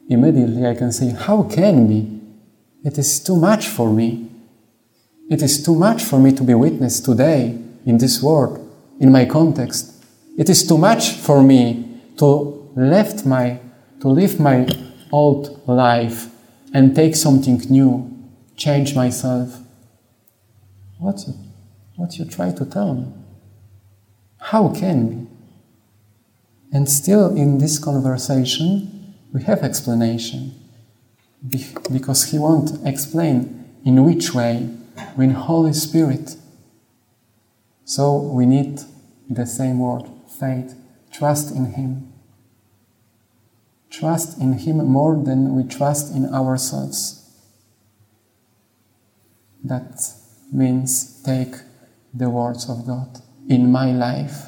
immediately 0.08 0.66
I 0.66 0.74
can 0.74 0.92
say, 0.92 1.10
How 1.10 1.42
can 1.42 1.86
be? 1.86 2.20
It 2.84 2.96
is 2.96 3.22
too 3.22 3.36
much 3.36 3.68
for 3.68 3.92
me. 3.92 4.30
It 5.28 5.42
is 5.42 5.62
too 5.62 5.74
much 5.74 6.02
for 6.02 6.18
me 6.18 6.32
to 6.32 6.42
be 6.42 6.54
witness 6.54 7.00
today 7.00 7.58
in 7.84 7.98
this 7.98 8.22
world, 8.22 8.58
in 8.98 9.12
my 9.12 9.26
context. 9.26 10.04
It 10.38 10.48
is 10.48 10.66
too 10.66 10.78
much 10.78 11.10
for 11.10 11.42
me 11.42 12.00
to 12.16 12.70
left 12.74 13.26
my 13.26 13.60
to 14.00 14.08
live 14.08 14.40
my 14.40 14.66
old 15.12 15.66
life 15.66 16.28
and 16.72 16.94
take 16.94 17.16
something 17.16 17.58
new, 17.68 18.10
change 18.56 18.94
myself. 18.94 19.58
What 20.98 21.26
you, 21.26 21.34
what 21.96 22.18
you 22.18 22.24
try 22.24 22.52
to 22.52 22.64
tell 22.64 22.94
me? 22.94 23.12
How 24.38 24.68
can 24.68 25.08
we? 25.08 25.26
And 26.72 26.88
still 26.88 27.34
in 27.34 27.58
this 27.58 27.78
conversation, 27.78 29.16
we 29.32 29.42
have 29.42 29.62
explanation. 29.62 30.54
because 31.48 32.30
he 32.30 32.38
won't 32.38 32.86
explain 32.86 33.64
in 33.84 34.04
which 34.04 34.34
way, 34.34 34.68
with 35.16 35.32
Holy 35.32 35.72
Spirit. 35.72 36.36
So 37.84 38.18
we 38.18 38.44
need 38.44 38.80
the 39.28 39.46
same 39.46 39.78
word, 39.78 40.04
faith, 40.28 40.74
trust 41.10 41.54
in 41.54 41.72
Him 41.72 42.09
trust 43.90 44.38
in 44.38 44.54
Him 44.54 44.84
more 44.86 45.22
than 45.22 45.54
we 45.54 45.64
trust 45.64 46.14
in 46.14 46.32
ourselves. 46.32 47.16
That 49.64 50.00
means 50.52 51.22
take 51.22 51.54
the 52.14 52.30
words 52.30 52.68
of 52.70 52.86
God 52.86 53.20
in 53.48 53.70
my 53.70 53.92
life. 53.92 54.46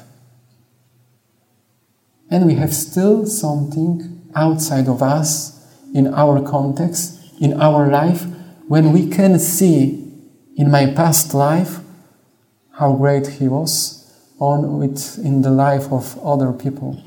And 2.29 2.45
we 2.45 2.55
have 2.55 2.73
still 2.73 3.25
something 3.25 4.31
outside 4.35 4.87
of 4.87 5.03
us, 5.03 5.51
in 5.93 6.11
our 6.11 6.41
context, 6.41 7.19
in 7.39 7.61
our 7.61 7.87
life, 7.87 8.25
when 8.67 8.91
we 8.91 9.07
can 9.07 9.37
see 9.37 10.11
in 10.55 10.71
my 10.71 10.87
past 10.87 11.35
life 11.35 11.79
how 12.79 12.93
great 12.93 13.27
He 13.27 13.47
was 13.47 13.99
on 14.39 14.79
with 14.79 15.19
in 15.23 15.43
the 15.43 15.51
life 15.51 15.91
of 15.91 16.17
other 16.25 16.51
people 16.51 16.99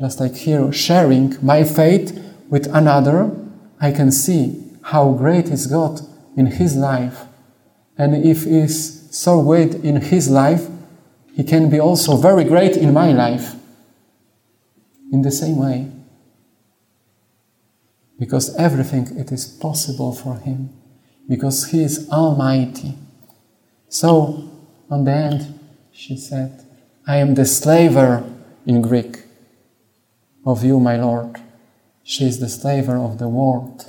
just 0.00 0.20
like 0.20 0.36
here, 0.36 0.72
sharing 0.72 1.36
my 1.42 1.64
faith 1.64 2.24
with 2.48 2.66
another, 2.74 3.34
I 3.80 3.90
can 3.90 4.12
see 4.12 4.64
how 4.82 5.12
great 5.12 5.46
is 5.46 5.66
God 5.66 6.00
in 6.36 6.46
his 6.46 6.76
life. 6.76 7.24
And 7.96 8.14
if 8.24 8.44
he 8.44 8.58
is 8.58 9.08
so 9.10 9.42
great 9.42 9.74
in 9.74 9.96
his 9.96 10.30
life, 10.30 10.68
he 11.34 11.42
can 11.42 11.68
be 11.68 11.80
also 11.80 12.16
very 12.16 12.44
great 12.44 12.76
in 12.76 12.92
my 12.92 13.12
life. 13.12 13.54
In 15.12 15.22
the 15.22 15.30
same 15.30 15.58
way. 15.58 15.90
Because 18.18 18.54
everything 18.56 19.16
it 19.16 19.32
is 19.32 19.46
possible 19.46 20.14
for 20.14 20.36
him. 20.38 20.70
Because 21.28 21.70
he 21.70 21.82
is 21.82 22.08
almighty. 22.10 22.94
So, 23.88 24.50
on 24.90 25.04
the 25.04 25.12
end, 25.12 25.58
she 25.92 26.16
said, 26.16 26.64
I 27.06 27.16
am 27.16 27.34
the 27.34 27.46
slaver 27.46 28.24
in 28.66 28.82
Greek 28.82 29.27
of 30.48 30.64
you, 30.64 30.80
my 30.80 30.96
Lord. 30.96 31.36
She 32.02 32.24
is 32.24 32.40
the 32.40 32.48
slaver 32.48 32.96
of 32.96 33.18
the 33.18 33.28
world. 33.28 33.84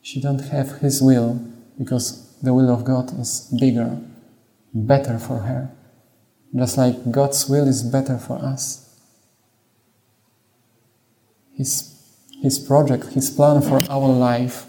she 0.00 0.20
don't 0.20 0.40
have 0.40 0.78
his 0.78 1.02
will 1.02 1.38
because 1.78 2.40
the 2.40 2.54
will 2.54 2.70
of 2.70 2.84
God 2.84 3.18
is 3.20 3.52
bigger, 3.60 4.00
better 4.72 5.18
for 5.18 5.38
her. 5.40 5.70
Just 6.54 6.78
like 6.78 7.10
God's 7.10 7.46
will 7.48 7.68
is 7.68 7.82
better 7.82 8.16
for 8.16 8.38
us. 8.38 8.82
His, 11.54 11.92
his 12.42 12.58
project, 12.58 13.06
His 13.14 13.30
plan 13.30 13.62
for 13.62 13.82
our 13.90 14.08
life, 14.08 14.66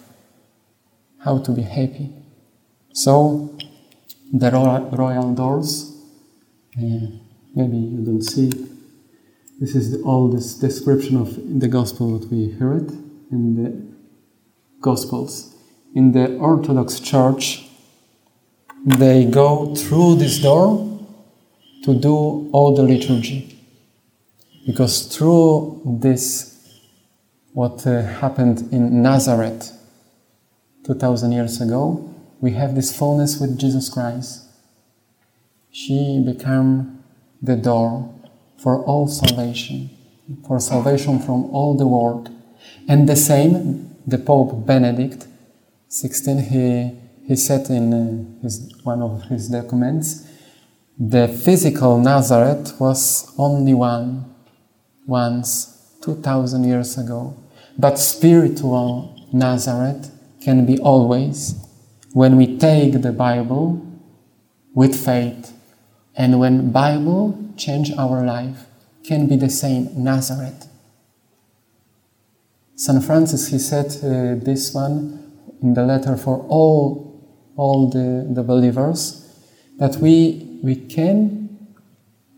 how 1.20 1.38
to 1.40 1.52
be 1.52 1.62
happy. 1.62 2.14
So, 2.94 3.58
the 4.34 4.52
royal, 4.52 5.34
doors, 5.34 5.94
uh, 6.78 7.27
maybe 7.56 7.78
you 7.78 8.04
don't 8.04 8.22
see. 8.22 8.52
This 9.60 9.76
is 9.76 9.92
the 9.92 10.04
oldest 10.04 10.62
description 10.62 11.18
of 11.18 11.60
the 11.60 11.68
gospel 11.68 12.18
that 12.20 12.32
we 12.32 12.52
heard 12.52 12.92
in 13.32 13.56
the 13.56 13.88
Gospels. 14.82 15.56
In 15.96 16.12
the 16.12 16.38
Orthodox 16.38 17.00
Church, 17.00 17.68
they 18.86 19.26
go 19.26 19.74
through 19.74 20.16
this 20.16 20.40
door 20.40 21.00
to 21.84 21.96
do 21.96 22.50
all 22.52 22.76
the 22.76 22.84
liturgy. 22.84 23.58
Because 24.66 25.08
through 25.08 25.82
this, 26.02 26.80
what 27.54 27.88
uh, 27.88 28.04
happened 28.04 28.72
in 28.72 29.02
Nazareth 29.02 29.74
2000 30.86 31.32
years 31.32 31.60
ago, 31.60 32.14
we 32.40 32.52
have 32.52 32.76
this 32.76 32.96
fullness 32.96 33.40
with 33.40 33.58
Jesus 33.58 33.90
Christ. 33.90 34.44
She 35.72 36.22
became 36.24 36.97
the 37.42 37.56
door 37.56 38.14
for 38.58 38.84
all 38.84 39.08
salvation, 39.08 39.90
for 40.48 40.60
salvation 40.60 41.20
from 41.20 41.46
all 41.46 41.76
the 41.78 41.88
world. 41.88 42.30
And 42.88 43.08
the 43.08 43.16
same, 43.16 43.96
the 44.06 44.18
Pope 44.18 44.66
Benedict 44.66 45.28
XVI, 45.90 46.42
he, 46.42 46.98
he 47.28 47.36
said 47.36 47.70
in 47.70 47.94
uh, 47.94 48.42
his, 48.42 48.74
one 48.84 49.02
of 49.02 49.24
his 49.24 49.50
documents, 49.50 50.28
the 51.00 51.28
physical 51.28 52.00
Nazareth 52.00 52.80
was 52.80 53.32
only 53.38 53.74
one, 53.74 54.34
once, 55.06 55.96
2000 56.02 56.64
years 56.64 56.98
ago. 56.98 57.38
But 57.78 58.00
spiritual 58.00 59.16
Nazareth 59.32 60.12
can 60.42 60.66
be 60.66 60.80
always 60.80 61.56
when 62.14 62.36
we 62.36 62.58
take 62.58 63.02
the 63.02 63.12
Bible 63.12 63.86
with 64.74 64.96
faith 64.96 65.54
and 66.18 66.40
when 66.40 66.72
Bible 66.72 67.54
change 67.56 67.92
our 67.98 68.26
life 68.26 68.66
can 69.04 69.28
be 69.28 69.38
the 69.38 69.50
same 69.50 69.90
Nazareth. 69.96 70.68
St. 72.76 73.04
Francis, 73.04 73.48
he 73.48 73.60
said 73.60 73.86
uh, 74.04 74.44
this 74.44 74.74
one 74.74 75.32
in 75.62 75.76
the 75.76 75.84
letter 75.84 76.18
for 76.18 76.46
all, 76.50 77.54
all 77.56 77.90
the, 77.90 78.28
the 78.34 78.44
believers, 78.44 79.24
that 79.78 79.98
we, 79.98 80.60
we 80.64 80.76
can, 80.76 81.58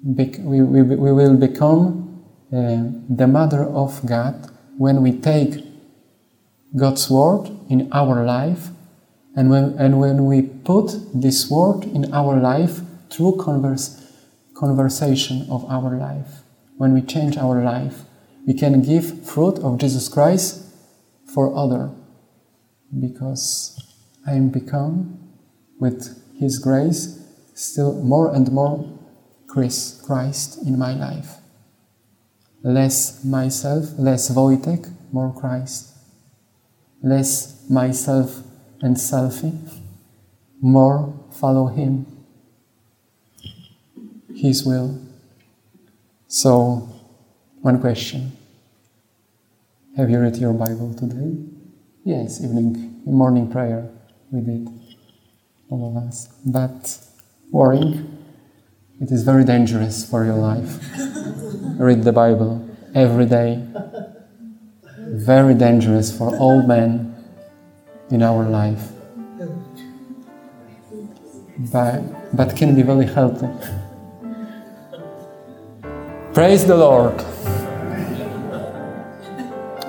we, 0.04 0.26
we, 0.40 0.82
we 0.82 1.12
will 1.12 1.38
become 1.38 2.24
uh, 2.52 2.84
the 3.10 3.28
mother 3.28 3.64
of 3.64 4.06
God 4.06 4.52
when 4.78 5.02
we 5.02 5.14
take 5.14 5.66
God's 6.76 7.10
word 7.10 7.50
in 7.70 7.90
our 7.92 8.26
life 8.26 8.70
and 9.36 9.50
when, 9.50 9.76
and 9.78 10.00
when 10.00 10.26
we 10.26 10.42
put 10.42 10.92
this 11.14 11.50
word 11.50 11.84
in 11.84 12.14
our 12.14 12.40
life 12.40 12.82
through 13.12 13.38
converse, 13.38 14.06
conversation 14.56 15.48
of 15.50 15.66
our 15.66 15.98
life, 15.98 16.44
when 16.78 16.94
we 16.94 17.02
change 17.02 17.38
our 17.38 17.64
life, 17.64 18.04
we 18.46 18.54
can 18.54 18.82
give 18.82 19.26
fruit 19.26 19.60
of 19.60 19.78
Jesus 19.78 20.08
Christ 20.10 20.64
for 21.34 21.56
other 21.56 21.92
because 23.00 23.80
I 24.26 24.34
am 24.34 24.50
become 24.50 25.20
with 25.80 26.22
His 26.40 26.58
grace 26.58 27.20
still 27.54 27.94
more 28.04 28.34
and 28.34 28.52
more 28.52 28.98
Chris, 29.48 30.02
Christ 30.06 30.60
in 30.66 30.78
my 30.78 30.94
life. 30.94 31.38
Less 32.64 33.24
myself, 33.24 33.86
less 33.98 34.30
Wojtek, 34.30 34.94
more 35.12 35.34
Christ. 35.34 35.96
Less 37.02 37.70
myself 37.70 38.44
and 38.82 38.96
selfie, 38.96 39.58
more 40.62 41.14
follow 41.32 41.68
Him. 41.68 42.06
His 44.40 44.64
will. 44.64 44.98
So, 46.30 46.88
one 47.62 47.82
question. 47.82 48.32
Have 49.98 50.10
you 50.10 50.18
read 50.18 50.38
your 50.38 50.54
Bible 50.54 50.94
today? 50.94 51.36
Yes, 52.06 52.42
evening, 52.42 53.02
morning 53.06 53.52
prayer 53.52 53.92
we 54.32 54.40
did, 54.40 54.70
all 55.70 55.90
of 55.90 56.02
us. 56.08 56.30
But 56.46 57.00
worrying, 57.52 58.18
it 59.02 59.12
is 59.12 59.24
very 59.24 59.44
dangerous 59.44 60.10
for 60.10 60.24
your 60.24 60.36
life. 60.36 60.80
read 61.78 62.04
the 62.04 62.14
Bible 62.14 62.66
every 62.96 63.26
day. 63.26 63.62
Very 65.00 65.54
dangerous 65.54 66.18
for 66.18 66.34
all 66.38 66.66
men 66.66 67.14
in 68.10 68.24
our 68.24 68.48
life. 68.48 68.88
But, 71.74 72.34
but 72.34 72.56
can 72.56 72.74
be 72.74 72.84
very 72.84 73.06
healthy. 73.06 73.50
Praise 76.40 76.64
the 76.66 76.78
Lord. 76.78 77.20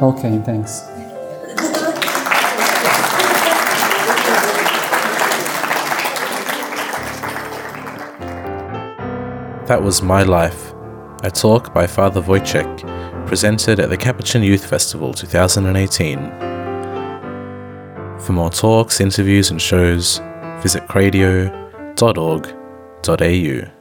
Okay, 0.03 0.43
thanks. 0.45 0.81
That 9.69 9.81
was 9.81 10.03
My 10.03 10.25
Life, 10.25 10.73
a 11.23 11.31
talk 11.31 11.73
by 11.73 11.87
Father 11.87 12.21
Wojciech, 12.21 13.29
presented 13.29 13.79
at 13.79 13.89
the 13.89 13.97
Capuchin 13.97 14.43
Youth 14.43 14.69
Festival 14.69 15.15
2018. 15.15 16.19
For 18.19 18.33
more 18.33 18.51
talks, 18.51 19.01
interviews, 19.01 19.53
and 19.53 19.63
shows, 19.63 20.21
visit 20.63 20.89
cradio.org.au. 20.89 23.80